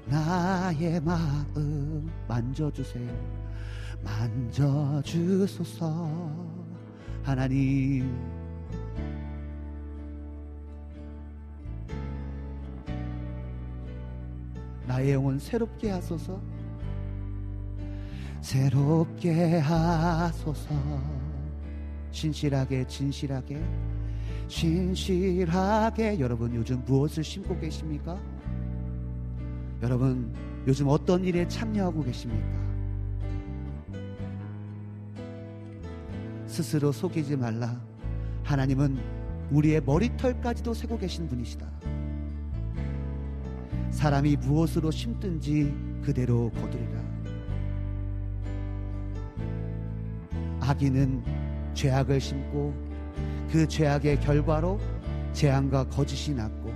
[0.05, 3.11] 나의 마음 만져주세요.
[4.03, 5.39] 만져주소서.
[7.23, 8.15] 하나님,
[14.87, 16.58] 나의 영혼 새롭게 하소서
[18.41, 20.69] 새롭게 하소서
[22.11, 23.61] 신실하게 진실하게
[24.47, 28.19] 신실하게 여러분 요즘 무엇을 심고 계십니까?
[29.81, 30.33] 여러분
[30.65, 32.59] 요즘 어떤 일에 참여하고 계십니까?
[36.47, 37.79] 스스로 속이지 말라
[38.43, 38.97] 하나님은
[39.51, 41.67] 우리의 머리털까지도 세고 계신 분이시다
[43.91, 47.08] 사람이 무엇으로 심든지 그대로 거두리라.
[50.69, 51.23] 악인은
[51.73, 52.73] 죄악을 심고
[53.51, 54.79] 그 죄악의 결과로
[55.33, 56.71] 재앙과 거짓이 났고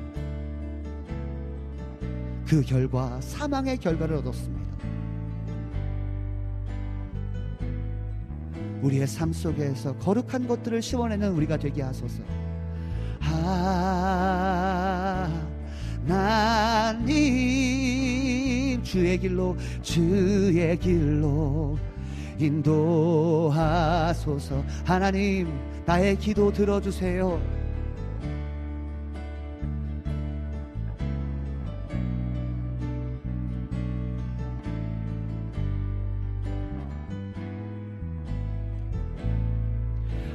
[2.47, 4.63] 그 결과 사망의 결과를 얻었습니다.
[8.81, 12.23] 우리의 삶 속에서 거룩한 것들을 심어내는 우리가 되게 하소서.
[16.05, 17.23] 하나님
[18.83, 21.77] 주의 길로 주의 길로
[22.43, 23.53] 인도하소서.
[24.85, 25.47] 하나님
[25.85, 27.39] 나의 기도 들어주세요.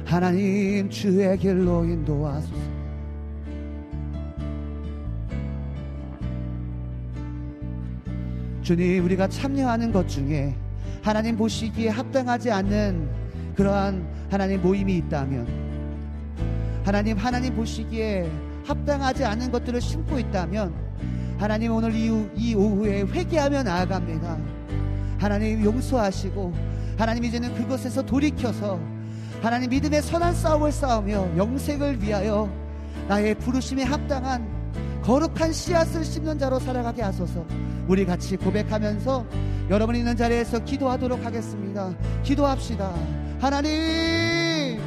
[0.05, 2.69] 하나님 주의 길로 인도하소서.
[8.63, 10.55] 주님, 우리가 참여하는 것 중에
[11.01, 13.09] 하나님 보시기에 합당하지 않는
[13.55, 15.47] 그러한 하나님 모임이 있다면,
[16.83, 18.29] 하나님, 하나님 보시기에
[18.65, 20.73] 합당하지 않은 것들을 심고 있다면,
[21.37, 24.37] 하나님 오늘 이, 이 오후에 회개하며 나아갑니다.
[25.17, 26.53] 하나님 용서하시고,
[26.97, 28.79] 하나님 이제는 그것에서 돌이켜서
[29.41, 32.51] 하나님 믿음의 선한 싸움을 싸우며 영생을 위하여
[33.07, 34.58] 나의 부르심에 합당한
[35.09, 37.43] 거룩한 씨앗을 심는 자로 살아가게 하소서.
[37.87, 39.25] 우리 같이 고백하면서
[39.71, 41.95] 여러분 있는 자리에서 기도하도록 하겠습니다.
[42.21, 42.93] 기도합시다.
[43.39, 44.79] 하나님!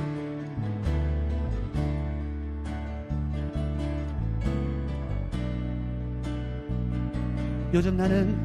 [7.75, 8.39] 요즘 나는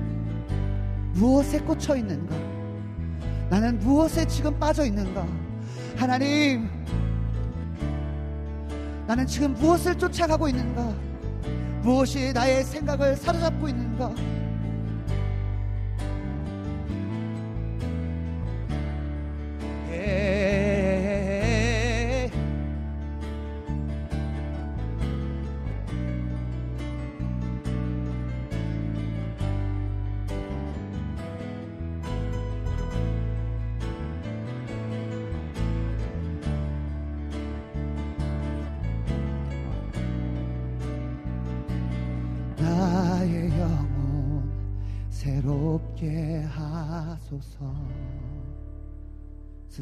[1.14, 2.36] 무엇에 꽂혀 있는가?
[3.52, 5.28] 나는 무엇에 지금 빠져 있는가?
[5.96, 6.68] 하나님,
[9.06, 11.07] 나는 지금 무엇을 쫓아가고 있는가?
[11.88, 14.14] 무엇이 나의 생각을 사로잡고 있는가?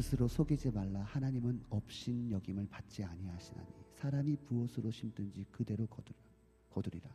[0.06, 1.00] 스스로 속이지 말라.
[1.00, 3.66] 하나님은 업신 여김을 받지 아니하시나니
[3.96, 5.88] 사람이 무엇으로 심든지 그대로
[6.70, 7.10] 거두리라.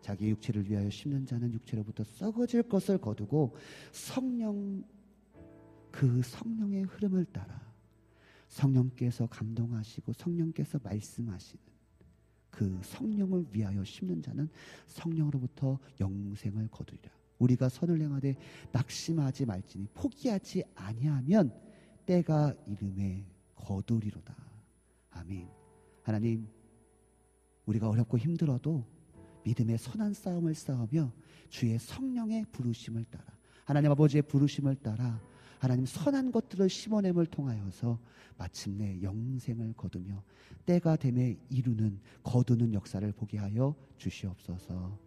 [0.00, 3.54] 자기 육체를 위하여 심는 자는 육체로부터 썩어질 것을 거두고
[3.92, 4.82] 성령
[5.90, 7.60] 그 성령의 흐름을 따라
[8.48, 11.62] 성령께서 감동하시고 성령께서 말씀하시는
[12.48, 14.48] 그 성령을 위하여 심는 자는
[14.86, 17.10] 성령으로부터 영생을 거두리라.
[17.38, 18.34] 우리가 선을 행하되
[18.72, 21.67] 낙심하지 말지니 포기하지 아니하면
[22.08, 23.22] 때가 이름에
[23.54, 24.34] 거두리로다.
[25.10, 25.46] 아멘.
[26.02, 26.48] 하나님,
[27.66, 28.82] 우리가 어렵고 힘들어도
[29.44, 31.12] 믿음의 선한 싸움을 싸우며
[31.50, 33.26] 주의 성령의 부르심을 따라
[33.66, 35.20] 하나님 아버지의 부르심을 따라
[35.58, 38.00] 하나님 선한 것들을 심어냄을 통하여서
[38.38, 40.24] 마침내 영생을 거두며
[40.64, 44.98] 때가 됨에 이루는 거두는 역사를 보게 하여 주시옵소서.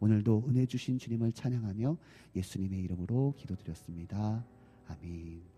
[0.00, 1.96] 오늘도 은혜 주신 주님을 찬양하며
[2.34, 4.44] 예수님의 이름으로 기도드렸습니다.
[4.88, 5.57] 아멘.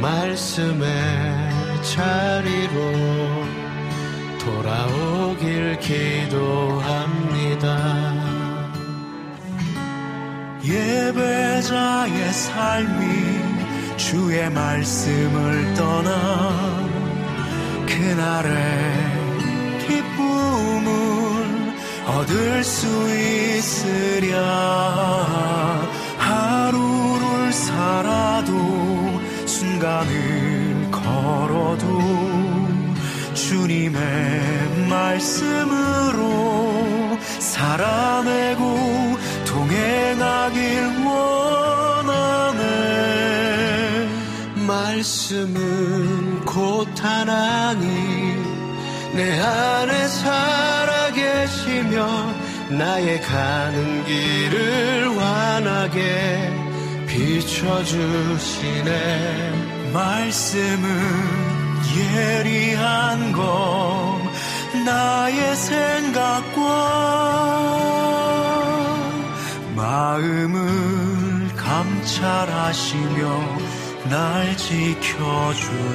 [0.00, 0.88] 말씀의
[1.82, 2.74] 자리로
[4.38, 7.66] 돌아오길 기도합니다.
[10.64, 13.46] 예배자의 삶이
[13.96, 16.86] 주의 말씀을 떠나
[17.86, 18.52] 그날의
[19.86, 20.92] 기쁨을
[22.06, 24.36] 얻을 수 있으랴
[26.18, 29.05] 하루를 살아도
[29.56, 31.86] 순간을 걸어도
[33.32, 34.00] 주님의
[34.90, 36.28] 말씀으로
[37.38, 39.16] 살아내고
[39.46, 42.58] 동행하길 원하네.
[44.66, 48.44] 말씀은 곧 하나님
[49.14, 51.96] 내 안에 살아계시며
[52.76, 56.65] 나의 가는 길을 환하게
[57.16, 58.90] 비춰주시네.
[59.92, 60.86] 말씀은
[61.96, 64.20] 예리한 것
[64.84, 66.60] 나의 생각과
[69.74, 73.22] 마음을 감찰하시며
[74.10, 75.86] 날 지켜주시네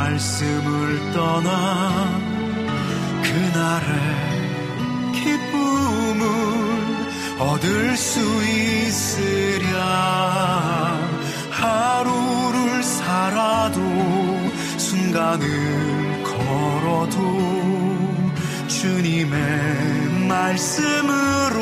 [0.00, 2.18] 말씀을 떠나
[3.22, 3.92] 그날의
[5.12, 6.24] 기쁨을
[7.38, 9.78] 얻을 수 있으랴.
[11.50, 13.78] 하루를 살아도
[14.78, 17.18] 순간을 걸어도
[18.68, 19.38] 주님의
[20.28, 21.60] 말씀으로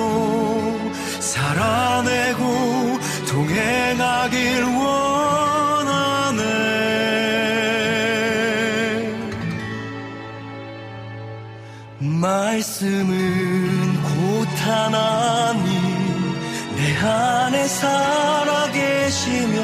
[1.19, 2.99] 살아내고
[3.29, 5.08] 동행하길 원
[12.59, 15.65] 말씀은 곧 하나님
[16.75, 19.57] 내 안에 살아계시며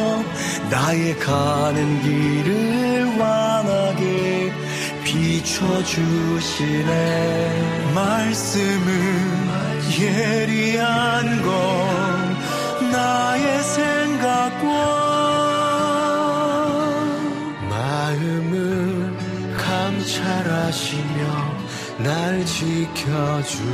[0.71, 4.53] 나의 가는 길을 환하게
[5.03, 5.83] 비춰주시네.
[7.95, 8.89] 말씀은
[9.99, 11.51] 예리한 것
[12.93, 14.69] 나의 생각과
[17.71, 19.17] 마음을
[19.57, 21.14] 감찰하시며
[22.05, 23.65] 날 지켜주시네.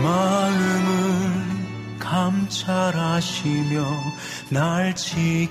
[0.00, 3.84] 마음을 감찰하시며
[4.50, 5.50] 날 지켜주시네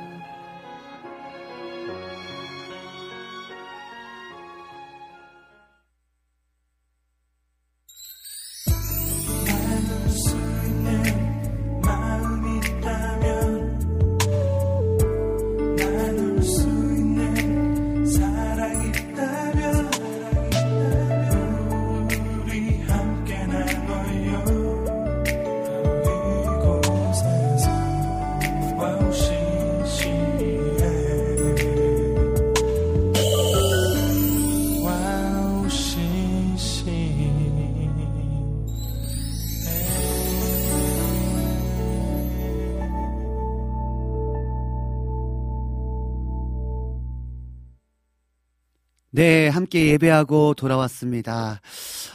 [49.13, 51.59] 네, 함께 예배하고 돌아왔습니다.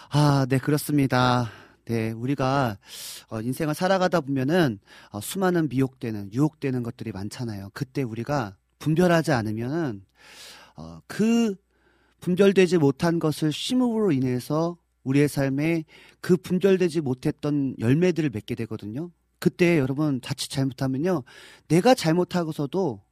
[0.08, 1.50] 아, 네, 그렇습니다.
[1.84, 2.78] 네, 우리가
[3.28, 4.78] 어, 인생을 살아가다 보면은
[5.10, 7.68] 어, 수많은 미혹되는, 유혹되는 것들이 많잖아요.
[7.74, 10.06] 그때 우리가 분별하지 않으면은
[10.76, 11.54] 어, 그
[12.20, 15.84] 분별되지 못한 것을 심음으로 인해서 우리의 삶에
[16.22, 19.10] 그 분별되지 못했던 열매들을 맺게 되거든요.
[19.38, 21.24] 그때 여러분 자칫 잘못하면요.
[21.68, 23.02] 내가 잘못하고서도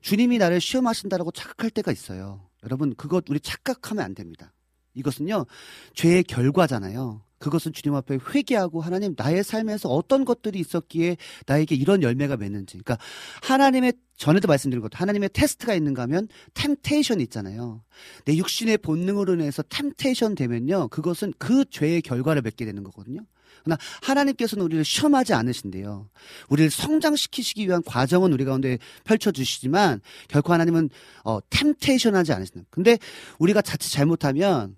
[0.00, 2.47] 주님이 나를 시험하신다라고 착각할 때가 있어요.
[2.64, 4.52] 여러분, 그것 우리 착각하면 안 됩니다.
[4.94, 5.46] 이것은요,
[5.94, 7.22] 죄의 결과잖아요.
[7.38, 11.16] 그것은 주님 앞에 회개하고 하나님 나의 삶에서 어떤 것들이 있었기에
[11.46, 12.78] 나에게 이런 열매가 맺는지.
[12.78, 12.98] 그러니까
[13.42, 17.84] 하나님의 전에도 말씀드린 것 하나님의 테스트가 있는가 하면 템테이션이 있잖아요.
[18.24, 20.88] 내 육신의 본능으로 인해서 템테이션 되면요.
[20.88, 23.20] 그것은 그 죄의 결과를 맺게 되는 거거든요.
[23.64, 26.08] 그러나 하나님께서는 우리를 시험하지 않으신대요.
[26.48, 30.90] 우리를 성장시키시기 위한 과정은 우리 가운데 펼쳐주시지만 결코 하나님은
[31.24, 32.66] 어, 템테이션 하지 않으신다.
[32.70, 32.98] 근데
[33.38, 34.76] 우리가 자칫 잘못하면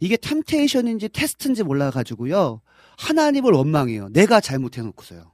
[0.00, 2.60] 이게 템테이션인지 테스트인지 몰라가지고요.
[2.98, 4.08] 하나님을 원망해요.
[4.10, 5.31] 내가 잘못해놓고서요.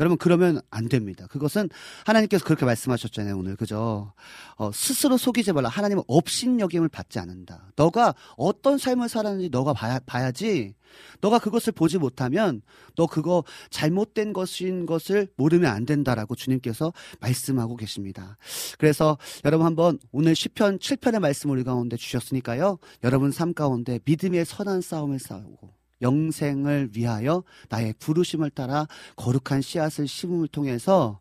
[0.00, 1.26] 여러분 그러면 안 됩니다.
[1.28, 1.68] 그것은
[2.04, 4.12] 하나님께서 그렇게 말씀하셨잖아요 오늘 그죠?
[4.56, 5.68] 어, 스스로 속이지 말라.
[5.68, 7.72] 하나님은 업신여김을 받지 않는다.
[7.76, 10.74] 너가 어떤 삶을 살았는지 너가 봐야, 봐야지.
[11.20, 12.62] 너가 그것을 보지 못하면
[12.96, 18.38] 너 그거 잘못된 것인 것을 모르면 안 된다라고 주님께서 말씀하고 계십니다.
[18.78, 22.78] 그래서 여러분 한번 오늘 10편 7편의 말씀을 우리 가운데 주셨으니까요.
[23.04, 30.48] 여러분 삶 가운데 믿음의 선한 싸움을 싸우고 영생을 위하여 나의 부르심을 따라 거룩한 씨앗을 심음을
[30.48, 31.20] 통해서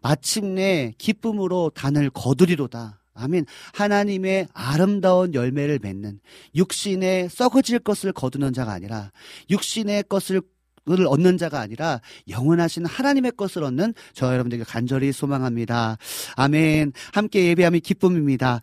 [0.00, 3.00] 마침내 기쁨으로 단을 거두리로다.
[3.14, 3.46] 아멘.
[3.74, 6.20] 하나님의 아름다운 열매를 맺는
[6.54, 9.12] 육신의 썩어질 것을 거두는 자가 아니라
[9.50, 10.42] 육신의 것을
[10.90, 15.96] 을 얻는 자가 아니라 영원하신 하나님의 것을 얻는 저 여러분들에게 간절히 소망합니다.
[16.34, 16.92] 아멘.
[17.12, 18.60] 함께 예배함이 기쁨입니다.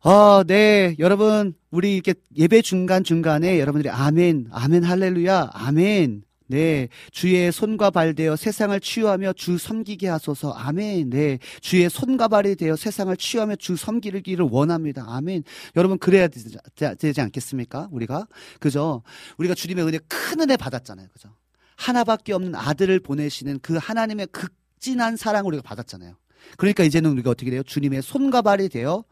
[0.00, 0.94] 어, 네.
[0.98, 6.22] 여러분, 우리 이렇게 예배 중간중간에 여러분들이 아멘, 아멘, 할렐루야, 아멘.
[6.46, 6.88] 네.
[7.10, 10.52] 주의 손과 발 되어 세상을 치유하며 주 섬기게 하소서.
[10.52, 11.10] 아멘.
[11.10, 11.38] 네.
[11.60, 15.04] 주의 손과 발이 되어 세상을 치유하며 주 섬기기를 원합니다.
[15.08, 15.42] 아멘.
[15.76, 17.88] 여러분, 그래야 되지 않겠습니까?
[17.90, 18.26] 우리가.
[18.60, 19.02] 그죠?
[19.36, 21.08] 우리가 주님의 은혜, 큰 은혜 받았잖아요.
[21.12, 21.28] 그죠?
[21.76, 26.14] 하나밖에 없는 아들을 보내시는 그 하나님의 극진한 사랑을 우리가 받았잖아요.
[26.56, 27.62] 그러니까 이제는 우리가 어떻게 돼요?
[27.62, 29.04] 주님의 손과 발이 되어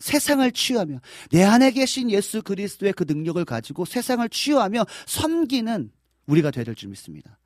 [0.00, 0.98] 세상을 치유하며
[1.30, 5.90] 내 안에 계신 예수 그리스도의 그 능력을 가지고 세상을 치유하며 섬기는
[6.26, 7.38] 우리가 되야 될 줄 믿습니다.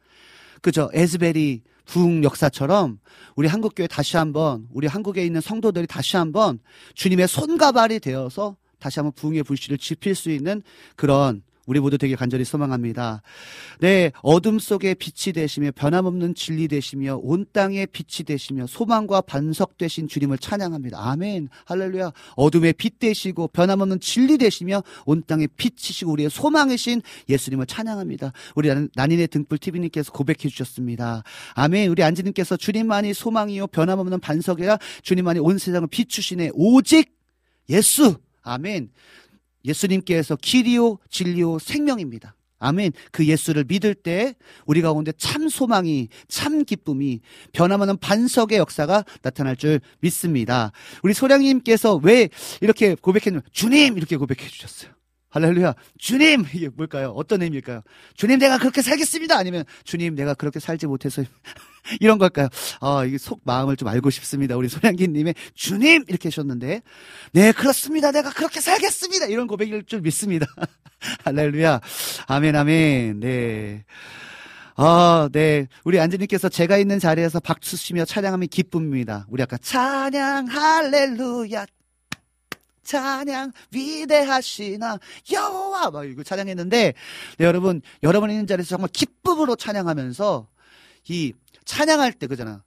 [0.62, 0.90] 그죠?
[0.92, 2.98] 에즈베리 부흥 역사처럼
[3.36, 6.58] 우리 한국교회 다시 한번 우리 한국에 있는 성도들이 다시 한번
[6.94, 10.62] 주님의 손과 발이 되어서 다시 한번 부흥의 불씨를 지필 수 있는
[10.96, 13.20] 그런 우리 모두 되게 간절히 소망합니다.
[13.80, 20.08] 네, 어둠 속에 빛이 되시며 변함없는 진리 되시며 온 땅에 빛이 되시며 소망과 반석 되신
[20.08, 20.98] 주님을 찬양합니다.
[20.98, 21.50] 아멘.
[21.66, 22.12] 할렐루야.
[22.36, 28.32] 어둠의 빛 되시고 변함없는 진리 되시며 온 땅에 빛이시고 우리의 소망이신 예수님을 찬양합니다.
[28.54, 31.22] 우리 난인의 등불 TV님께서 고백해 주셨습니다.
[31.54, 31.90] 아멘.
[31.90, 36.50] 우리 안지님께서 주님만이 소망이요 변함없는 반석이라 주님만이 온 세상을 비추시네.
[36.54, 37.14] 오직
[37.68, 38.16] 예수.
[38.42, 38.88] 아멘.
[39.68, 42.34] 예수님께서 길이요, 진리요, 생명입니다.
[42.60, 42.92] 아멘.
[43.12, 44.34] 그 예수를 믿을 때
[44.66, 47.20] 우리 가운데 참 소망이, 참 기쁨이
[47.52, 50.72] 변함없는 반석의 역사가 나타날 줄 믿습니다.
[51.02, 52.28] 우리 소량님께서 왜
[52.60, 54.97] 이렇게 고백했냐면 주님 이렇게 고백해 주셨어요.
[55.30, 55.74] 할렐루야.
[55.98, 56.44] 주님!
[56.54, 57.10] 이게 뭘까요?
[57.10, 57.82] 어떤 의미일까요?
[58.14, 59.36] 주님, 내가 그렇게 살겠습니다!
[59.36, 61.22] 아니면, 주님, 내가 그렇게 살지 못해서,
[62.00, 62.48] 이런 걸까요?
[62.80, 64.56] 아, 이게 속 마음을 좀 알고 싶습니다.
[64.56, 66.04] 우리 소량기님의 주님!
[66.08, 66.80] 이렇게 하셨는데,
[67.32, 68.10] 네, 그렇습니다.
[68.10, 69.26] 내가 그렇게 살겠습니다!
[69.26, 70.46] 이런 고백일 줄 믿습니다.
[71.24, 71.80] 할렐루야.
[72.26, 73.20] 아멘, 아멘.
[73.20, 73.84] 네.
[74.76, 75.66] 아, 네.
[75.84, 79.26] 우리 안지님께서 제가 있는 자리에서 박수 치며 찬양하면 기쁨입니다.
[79.28, 81.66] 우리 아까 찬양, 할렐루야,
[82.88, 84.98] 찬양 위대하시나
[85.30, 86.94] 여호와 막 이거 찬양했는데
[87.36, 90.48] 네, 여러분 여러분 있는 자리에서 정말 기쁨으로 찬양하면서
[91.08, 91.34] 이
[91.66, 92.64] 찬양할 때 그잖아.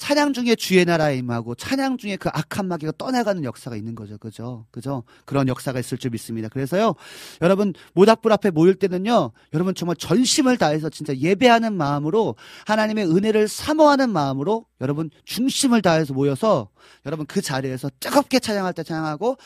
[0.00, 4.16] 찬양 중에 주의 나라에 임하고 찬양 중에 그 악한 마귀가 떠나가는 역사가 있는 거죠.
[4.16, 4.64] 그죠?
[4.70, 5.04] 그죠?
[5.26, 6.48] 그런 역사가 있을 줄 믿습니다.
[6.48, 6.94] 그래서요,
[7.42, 12.34] 여러분, 모닥불 앞에 모일 때는요, 여러분 정말 전심을 다해서 진짜 예배하는 마음으로
[12.66, 16.70] 하나님의 은혜를 사모하는 마음으로 여러분 중심을 다해서 모여서
[17.04, 19.36] 여러분 그 자리에서 뜨겁게 찬양할 때 찬양하고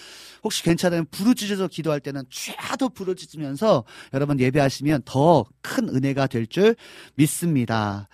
[0.45, 3.83] 혹시 괜찮으면 부르짖어서 기도할 때는 쫙도 부르짖으면서
[4.13, 6.77] 여러분 예배하시면 더 큰 은혜가 될 줄
[7.17, 8.07] 믿습니다.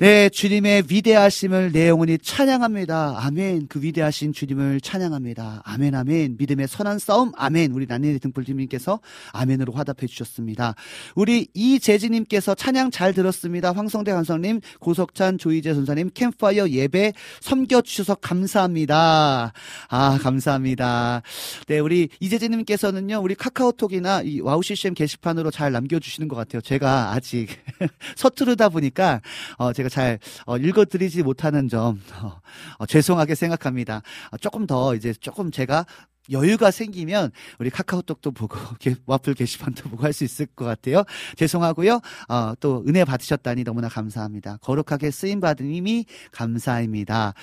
[0.00, 3.16] 네, 주님의 위대하심을 내 영혼이 찬양합니다.
[3.18, 3.66] 아멘.
[3.66, 5.62] 그 위대하신 주님을 찬양합니다.
[5.64, 6.36] 아멘, 아멘.
[6.38, 7.32] 믿음의 선한 싸움.
[7.34, 7.72] 아멘.
[7.72, 9.00] 우리 난니네 등불님께서
[9.32, 10.76] 아멘으로 화답해 주셨습니다.
[11.16, 13.72] 우리 이재진님께서 찬양 잘 들었습니다.
[13.72, 19.52] 황성대 감성님, 고석찬, 조이재 선사님, 캠파이어 예배 섬겨주셔서 감사합니다.
[19.88, 21.22] 아, 감사합니다.
[21.66, 26.60] 네, 우리 이재진님께서는요, 우리 카카오톡이나 이 와우 CCM 게시판으로 잘 남겨주시는 것 같아요.
[26.60, 27.48] 제가 아직
[28.14, 29.22] 서투르다 보니까,
[29.56, 32.40] 어, 제가 제가 잘 어, 읽어드리지 못하는 점 어,
[32.78, 34.02] 어, 죄송하게 생각합니다.
[34.30, 35.86] 어, 조금 더 이제 조금 제가
[36.30, 38.56] 여유가 생기면 우리 카카오톡도 보고
[39.06, 41.04] 와플 게시판도 보고 할 수 있을 것 같아요.
[41.36, 42.00] 죄송하고요.
[42.28, 44.58] 어, 또 은혜 받으셨다니 너무나 감사합니다.
[44.58, 47.34] 거룩하게 쓰임 받으님이 감사합니다.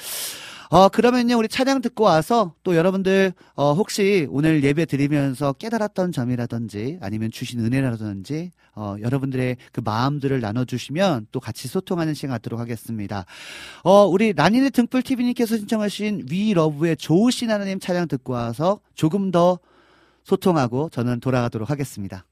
[0.70, 7.00] 어, 그러면요, 우리 찬양 듣고 와서 또 여러분들, 어, 혹시 오늘 예배 드리면서 깨달았던 점이라든지
[7.02, 13.26] 아니면 주신 은혜라든지, 어, 여러분들의 그 마음들을 나눠주시면 또 같이 소통하는 시간 갖도록 하겠습니다.
[13.84, 19.60] 어, 우리 라니네 등불TV님께서 신청하신 위 러브의 좋으신 하나님 찬양 듣고 와서 조금 더
[20.24, 22.26] 소통하고 저는 돌아가도록 하겠습니다.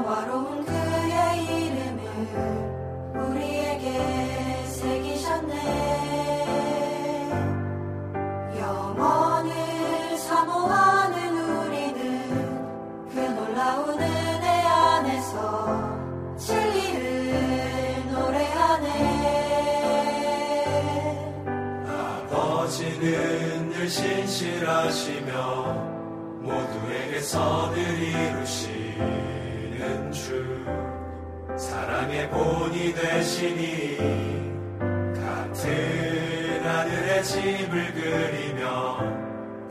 [0.00, 2.00] 영화로운 그의 이름을
[3.14, 5.52] 우리에게 새기셨네.
[8.58, 9.52] 영원을
[10.16, 12.00] 사모하는 우리는
[13.12, 15.36] 그 놀라운 은혜 안에서
[16.38, 18.88] 진리를 노래하네.
[21.86, 25.34] 아버지는 늘 신실하시며
[26.40, 29.29] 모두에게 선을 이루시.
[29.80, 30.66] 우리는 주
[31.56, 33.96] 사랑의 본이 되시니
[35.14, 38.98] 같은 하늘의 집을 그리며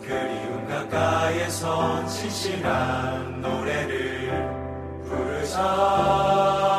[0.01, 4.31] 그리운 가까이에서 진실한 노래를
[5.03, 6.78] 부르자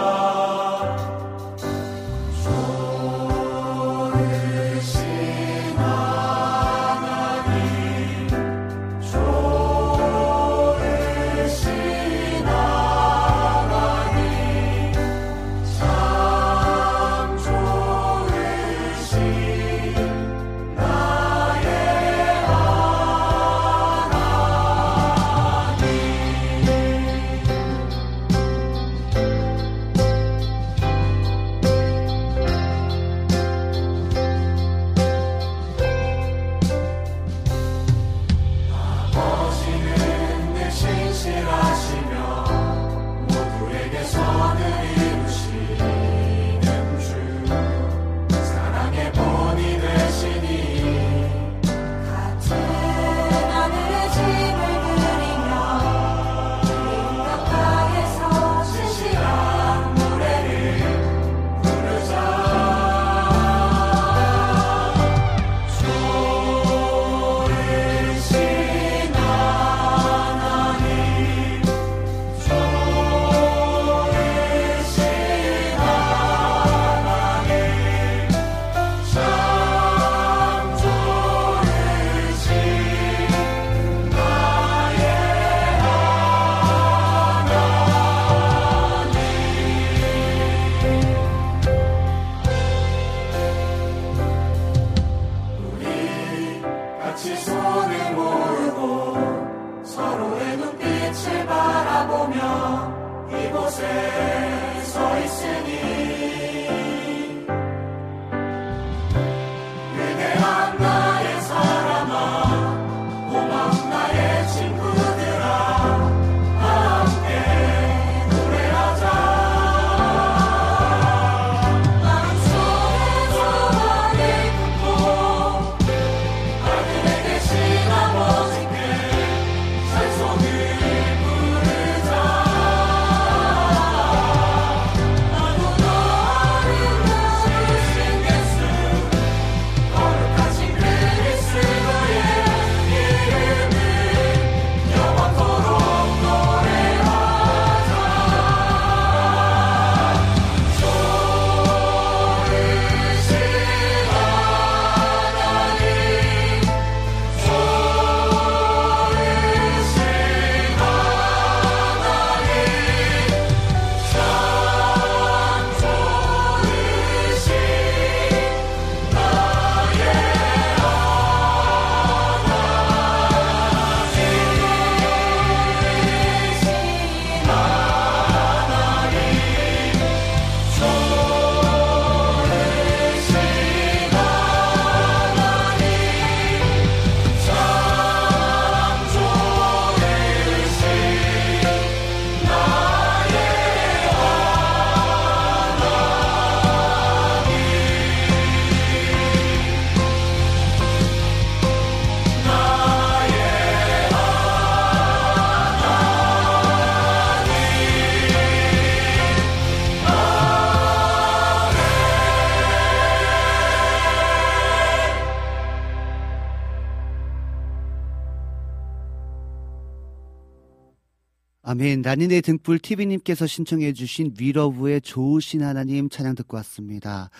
[222.10, 227.30] 라니네 등불 TV님께서 신청해주신 위러브의 좋으신 하나님 찬양 듣고 왔습니다.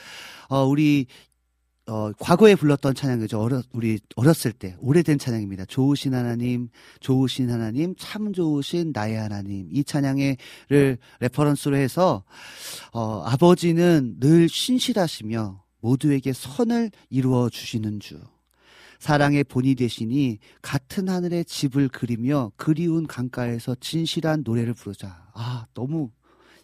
[0.49, 1.07] 어, 우리,
[1.87, 3.41] 어, 과거에 불렀던 찬양이죠.
[3.41, 4.77] 어렸, 우리 어렸을 때.
[4.79, 5.65] 오래된 찬양입니다.
[5.65, 6.69] 좋으신 하나님,
[7.01, 9.67] 좋으신 하나님, 참 좋으신 나의 하나님.
[9.73, 10.37] 이 찬양을
[11.19, 12.23] reference로 해서,
[12.93, 18.21] 어, 아버지는 늘 신실하시며 모두에게 선을 이루어 주시는 주.
[19.01, 25.27] 사랑의 본이 되시니 같은 하늘의 집을 그리며 그리운 강가에서 진실한 노래를 부르자.
[25.35, 26.11] 아, 너무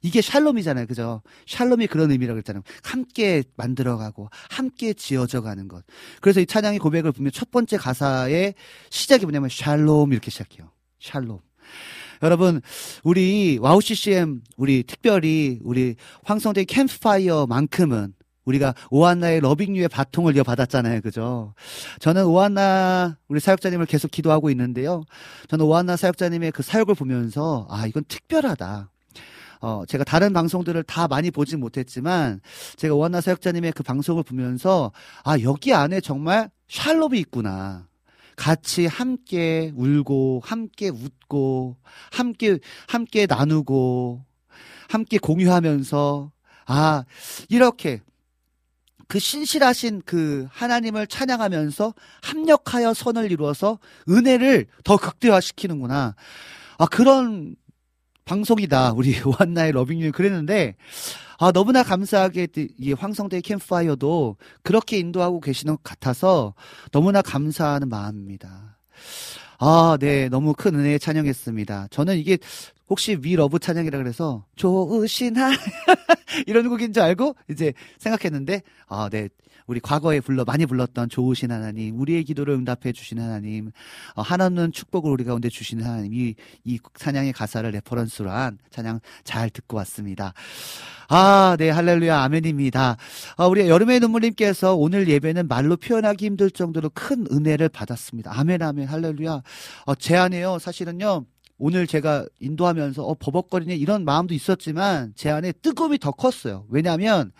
[0.03, 0.87] 이게 샬롬이잖아요.
[0.87, 1.23] 그죠?
[1.47, 2.63] 샬롬이 그런 의미라고 했잖아요.
[2.85, 5.85] 함께 만들어가고, 함께 지어져 가는 것.
[6.21, 8.55] 그래서 이 찬양의 고백을 보면 첫 번째 가사의
[8.91, 10.71] 시작이 뭐냐면 샬롬 이렇게 시작해요.
[11.01, 11.41] 샬롬.
[12.23, 12.61] 여러분,
[13.03, 18.15] 우리 와우 CCM, 우리 특별히 우리 황성대 캠프파이어만큼은
[18.47, 21.03] 우리가 오한나의 러빙유의 바통을 이어받았잖아요.
[21.03, 21.53] 그죠?
[22.01, 25.05] 저는 오한나 우리 사역자님을 계속 기도하고 있는데요.
[25.49, 28.91] 저는 오한나 사역자님의 그 사역을 보면서 아, 이건 특별하다.
[29.61, 32.41] 어, 제가 다른 방송들을 다 많이 보진 못했지만
[32.77, 34.93] 제가 오한나 사역자님의 그 방송을 보면서
[35.25, 37.89] 아, 여기 안에 정말 샬롬이 있구나.
[38.37, 41.79] 같이 함께 울고 함께 웃고
[42.13, 44.25] 함께 함께 나누고
[44.89, 46.31] 함께 공유하면서
[46.67, 47.05] 아,
[47.49, 48.01] 이렇게
[49.09, 53.79] 그 신실하신 그 하나님을 찬양하면서 합력하여 선을 이루어서
[54.09, 56.15] 은혜를 더 극대화시키는구나.
[56.79, 57.57] 아, 그런
[58.25, 58.93] 방송이다.
[58.93, 60.77] 우리 오한나의 러빙유 그랬는데,
[61.39, 66.55] 아, 너무나 감사하게 이 황성대 캠프파이어도 그렇게 인도하고 계시는 것 같아서
[66.91, 68.79] 너무나 감사하는 마음입니다.
[69.59, 70.29] 아, 네.
[70.29, 71.89] 너무 큰 은혜에 찬양했습니다.
[71.91, 72.39] 저는 이게
[72.89, 75.51] 혹시 위 러브 찬양이라 그래서 좋으신 하
[76.47, 79.29] 이런 곡인 줄 알고 이제 생각했는데 아, 네.
[79.67, 83.73] 우리 과거에 불러 많이 불렀던 좋으신 하나님, 우리의 기도를 응답해 주신 하나님,
[84.15, 86.35] 어, 한없는 축복을 우리 가운데 주시는 하나님, 이,
[86.65, 90.33] 이 찬양의 가사를 reference로 한 찬양 잘 듣고 왔습니다.
[91.09, 92.97] 아, 네, 할렐루야, 아멘입니다.
[93.37, 98.39] 아, 우리 여름의 눈물님께서 오늘 예배는 말로 표현하기 힘들 정도로 큰 은혜를 받았습니다.
[98.39, 99.43] 아멘, 아멘, 할렐루야.
[99.87, 101.25] 어, 제 안에요, 사실은요,
[101.59, 106.67] 오늘 제가 인도하면서 어 버벅거리네 이런 마음도 있었지만 제 안에 뜨거움이 더 컸어요.
[106.69, 107.33] 왜냐하면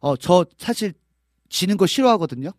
[0.00, 0.92] 어 저 사실
[1.48, 2.50] 지는 거 싫어하거든요.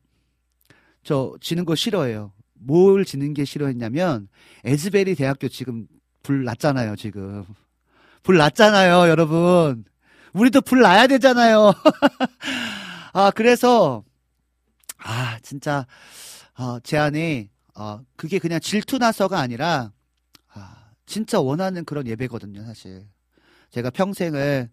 [1.03, 2.34] 저 지는 거 싫어해요.
[2.53, 4.28] 뭘 지는 게 싫어했냐면
[4.66, 5.88] 에즈베리 대학교 지금
[6.24, 6.95] 불 났잖아요.
[6.95, 7.45] 지금
[8.24, 9.86] 불 났잖아요, 여러분.
[10.34, 11.74] 우리도 불 나야 되잖아요.
[13.14, 14.03] 아 그래서
[14.98, 15.88] 아 진짜
[16.57, 19.91] 어, 제 안에 어, 그게 그냥 질투 나서가 아니라
[21.10, 23.07] 진짜 원하는 그런 예배거든요, 사실.
[23.72, 24.70] 제가 평생을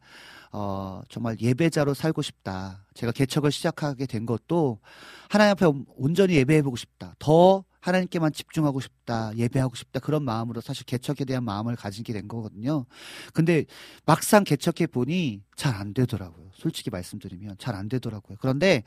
[0.53, 2.85] 어, 정말 예배자로 살고 싶다.
[2.97, 4.81] 제가 개척을 시작하게 된 것도
[5.29, 5.67] 하나님 앞에
[5.97, 7.15] 온전히 예배해보고 싶다.
[7.19, 12.87] 더 하나님께만 집중하고 싶다, 예배하고 싶다 그런 마음으로 사실 개척에 대한 마음을 가지게 된 거거든요.
[13.33, 13.65] 근데
[14.05, 16.51] 막상 개척해 보니 잘 안 되더라고요.
[16.55, 18.39] 솔직히 말씀드리면 잘 안 되더라고요.
[18.41, 18.83] 그런데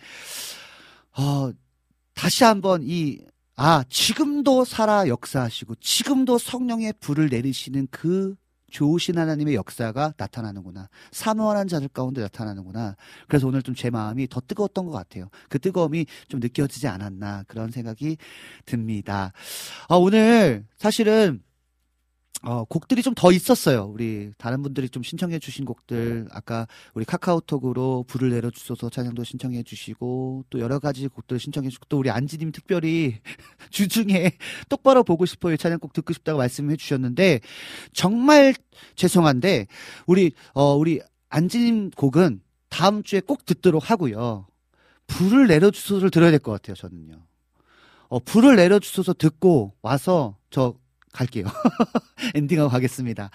[1.18, 1.52] 어
[2.14, 3.20] 다시 한번 이
[3.56, 8.36] 아, 지금도 살아 역사하시고 지금도 성령의 불을 내리시는 그
[8.70, 10.90] 좋으신 하나님의 역사가 나타나는구나.
[11.12, 12.96] 사모하는 자들 가운데 나타나는구나.
[13.28, 15.30] 그래서 오늘 좀 제 마음이 더 뜨거웠던 것 같아요.
[15.48, 18.18] 그 뜨거움이 좀 느껴지지 않았나 그런 생각이
[18.66, 19.32] 듭니다.
[19.88, 21.42] 아, 오늘 사실은
[22.42, 23.84] 어, 곡들이 좀 더 있었어요.
[23.94, 29.64] 우리 다른 분들이 좀 신청해 주신 곡들 아까 우리 카카오톡으로 불을 내려 주셔서 찬양도 신청해
[29.64, 33.20] 주시고 또 여러 가지 곡들 신청해 주고 또 우리 안지 님 특별히
[33.72, 34.32] 주중에
[34.70, 37.42] 똑바로 보고 싶어요 찬양곡 듣고 싶다고 말씀해 주셨는데
[37.94, 38.54] 정말
[38.96, 39.68] 죄송한데
[40.08, 44.48] 우리 어 우리 안지 님 곡은 다음 주에 꼭 듣도록 하고요.
[45.08, 46.76] 불을 내려 주소서를 들어야 될 것 같아요.
[46.76, 47.26] 저는요.
[48.08, 50.76] 어 불을 내려 주소서 듣고 와서 저
[51.12, 51.46] 갈게요.
[52.36, 53.30] 엔딩하고 가겠습니다.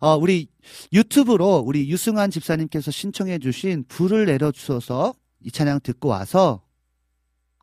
[0.00, 0.48] 어, 우리
[0.92, 6.62] 유튜브로 우리 유승환 집사님께서 신청해 주신 불을 내려 주셔서 이 찬양 듣고 와서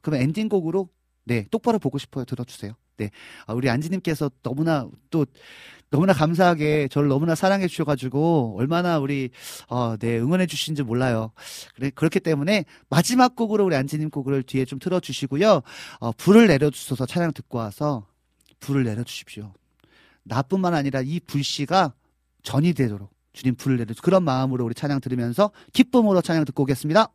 [0.01, 0.89] 그러면 엔딩곡으로
[1.25, 2.25] 네, 똑바로 보고 싶어요.
[2.25, 2.73] 들어주세요.
[2.97, 3.09] 네.
[3.47, 5.25] 아, 우리 안지님께서 너무나 또
[5.89, 9.29] 너무나 감사하게 저를 너무나 사랑해 주셔가지고 얼마나 우리
[9.69, 11.31] 어, 네 응원해 주신지 몰라요.
[11.75, 15.61] 그래 그렇기 때문에 마지막 곡으로 우리 안지님 곡을 뒤에 좀 틀어주시고요.
[15.99, 18.05] 어, 불을 내려주셔서 찬양 듣고 와서
[18.65, 19.53] 불을 내려주십시오.
[20.23, 21.93] 나뿐만 아니라 이 불씨가
[22.41, 27.09] 전이 되도록 주님 불을 내려 그런 마음으로 우리 찬양 들으면서 기쁨으로 찬양 듣고 오겠습니다.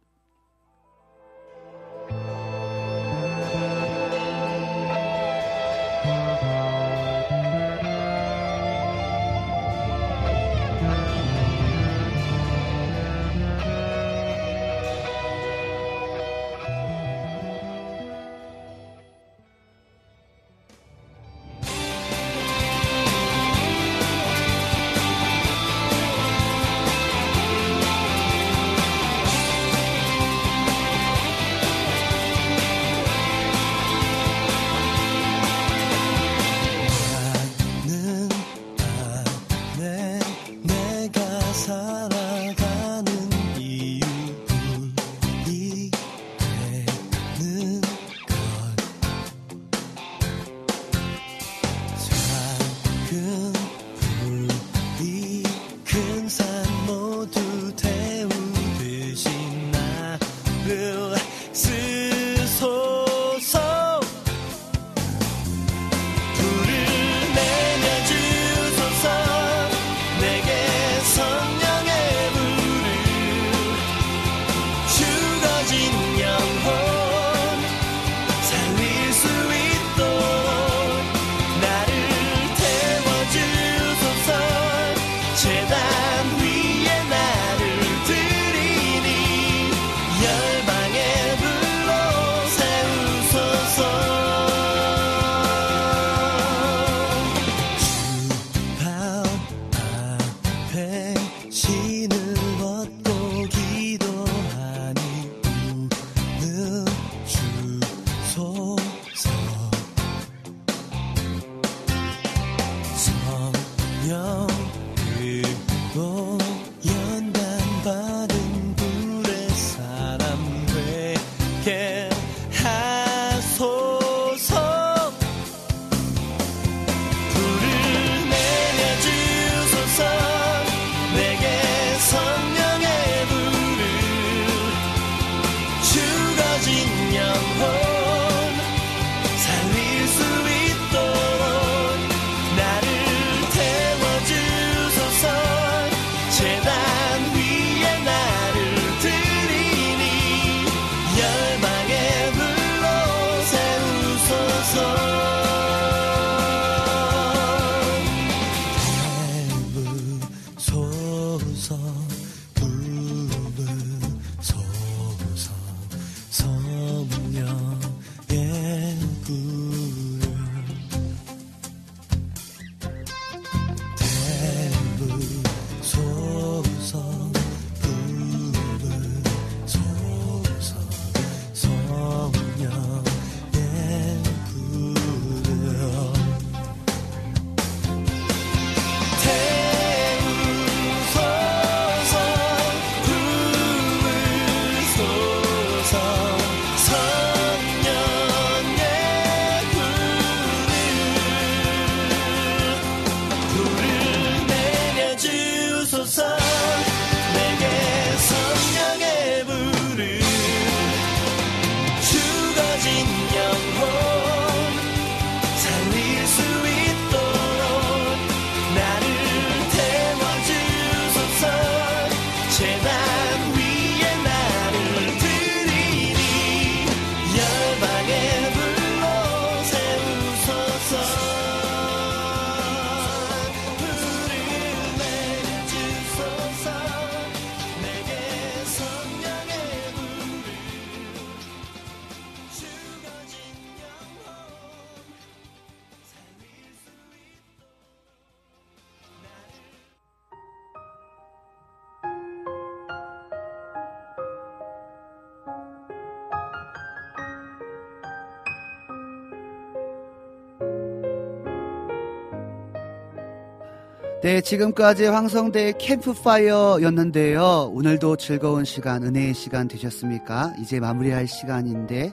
[264.30, 267.72] 네, 지금까지 황성대 캠프파이어였는데요.
[267.74, 270.54] 오늘도 즐거운 시간, 은혜의 시간 되셨습니까?
[270.60, 272.12] 이제 마무리할 시간인데,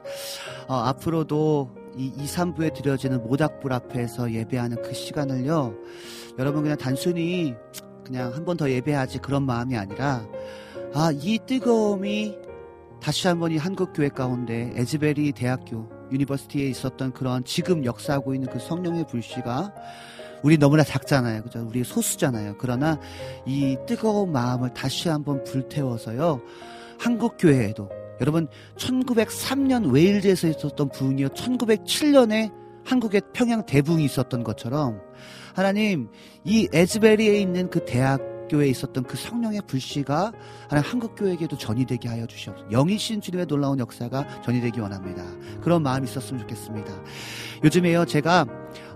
[0.67, 5.75] 어, 앞으로도 이 2, 3부에 드려지는 모닥불 앞에서 예배하는 그 시간을요,
[6.39, 7.53] 여러분 그냥 단순히
[8.03, 10.27] 그냥 한 번 더 예배하지 그런 마음이 아니라,
[10.95, 12.35] 아, 이 뜨거움이
[12.99, 19.05] 다시 한번 이 한국교회 가운데 에즈베리 대학교, university에 있었던 그런 지금 역사하고 있는 그 성령의
[19.05, 19.71] 불씨가
[20.43, 21.43] 우리 너무나 작잖아요.
[21.43, 21.65] 그죠?
[21.67, 22.55] 우리 소수잖아요.
[22.57, 22.99] 그러나
[23.45, 26.41] 이 뜨거운 마음을 다시 한번 불태워서요.
[26.99, 27.89] 한국 교회에도
[28.21, 28.47] 여러분
[28.77, 31.29] 1903년 웨일즈에서 있었던 부흥이요.
[31.29, 32.51] 1907년에
[32.83, 35.01] 한국에 평양 대붕이 있었던 것처럼
[35.53, 36.09] 하나님
[36.43, 40.31] 이 에즈베리에 있는 그 대학교에 있었던 그 성령의 불씨가
[40.69, 42.69] 하나님 한국 교회에게도 전이되게 하여 주시옵소서.
[42.71, 45.23] 영이신 주님의 놀라운 역사가 전이되기 원합니다.
[45.61, 46.93] 그런 마음이 있었으면 좋겠습니다.
[47.63, 48.45] 요즘에요 제가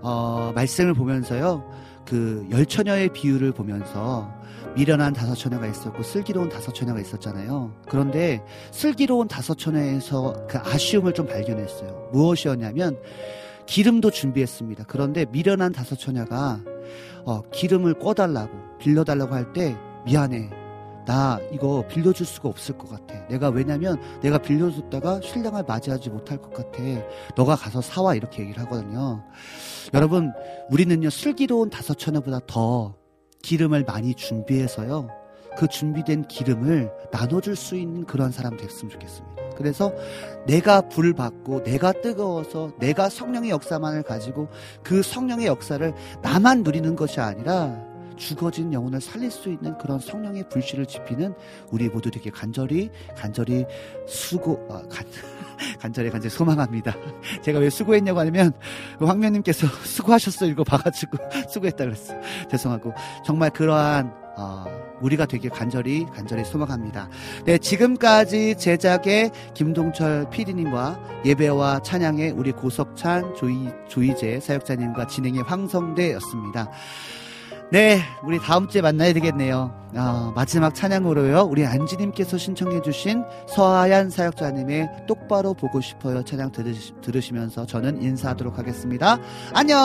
[0.02, 1.64] 어, 말씀을 보면서요
[2.06, 4.32] 그 열처녀의 비유를 보면서
[4.76, 7.73] 미련한 다섯 처녀가 있었고 슬기로운 다섯 처녀가 있었잖아요.
[7.90, 12.10] 그런데 슬기로운 다섯 처녀에서 그 아쉬움을 좀 발견했어요.
[12.14, 12.98] 무엇이었냐면
[13.65, 14.86] 기름도 준비했습니다.
[14.88, 16.60] 그런데 미련한 다섯 처녀가
[17.26, 20.60] 어, 기름을 꺼달라고 빌려달라고 할 때 미안해.
[21.06, 23.28] 나 이거 빌려줄 수가 없을 것 같아.
[23.28, 26.80] 내가 왜냐면 내가 빌려줬다가 신랑을 맞이하지 못할 것 같아.
[27.36, 29.23] 너가 가서 사와 이렇게 얘기를 하거든요.
[29.94, 30.32] 여러분
[30.69, 32.95] 우리는요 슬기로운 다섯 처녀보다 더
[33.41, 35.10] 기름을 많이 준비해서요
[35.57, 39.41] 그 준비된 기름을 나눠줄 수 있는 그런 사람 됐으면 좋겠습니다.
[39.57, 39.94] 그래서
[40.48, 44.48] 내가 불 받고 내가 뜨거워서 내가 성령의 역사만을 가지고
[44.82, 50.85] 그 성령의 역사를 나만 누리는 것이 아니라 죽어진 영혼을 살릴 수 있는 그런 성령의 불씨를
[50.85, 51.33] 지피는
[51.71, 53.65] 우리 모두 되게 간절히 간절히
[54.07, 55.05] 수고 아, 간,
[55.79, 56.95] 간절히 간절히 소망합니다.
[57.43, 58.53] 제가 왜 수고했냐고 하면
[58.99, 61.17] 황면님께서 수고하셨어 이거 봐가지고
[61.49, 62.13] 수고했다 그랬어.
[62.49, 62.93] 죄송하고
[63.25, 64.65] 정말 그러한 어,
[65.01, 67.09] 우리가 되게 간절히 간절히 소망합니다.
[67.45, 76.69] 네 지금까지 제작의 김동철 PD님과 예배와 찬양의 우리 고석찬 조이 조이재 사역자님과 진행의 황성대였습니다.
[77.72, 79.73] 네, 우리 다음 주에 만나야 되겠네요.
[79.95, 81.43] 아, 마지막 찬양으로요.
[81.43, 89.19] 우리 안지님께서 신청해주신 서하얀 사역자님의 똑바로 보고 싶어요 찬양 들으시, 들으시면서 저는 인사하도록 하겠습니다.
[89.53, 89.81] 안녕!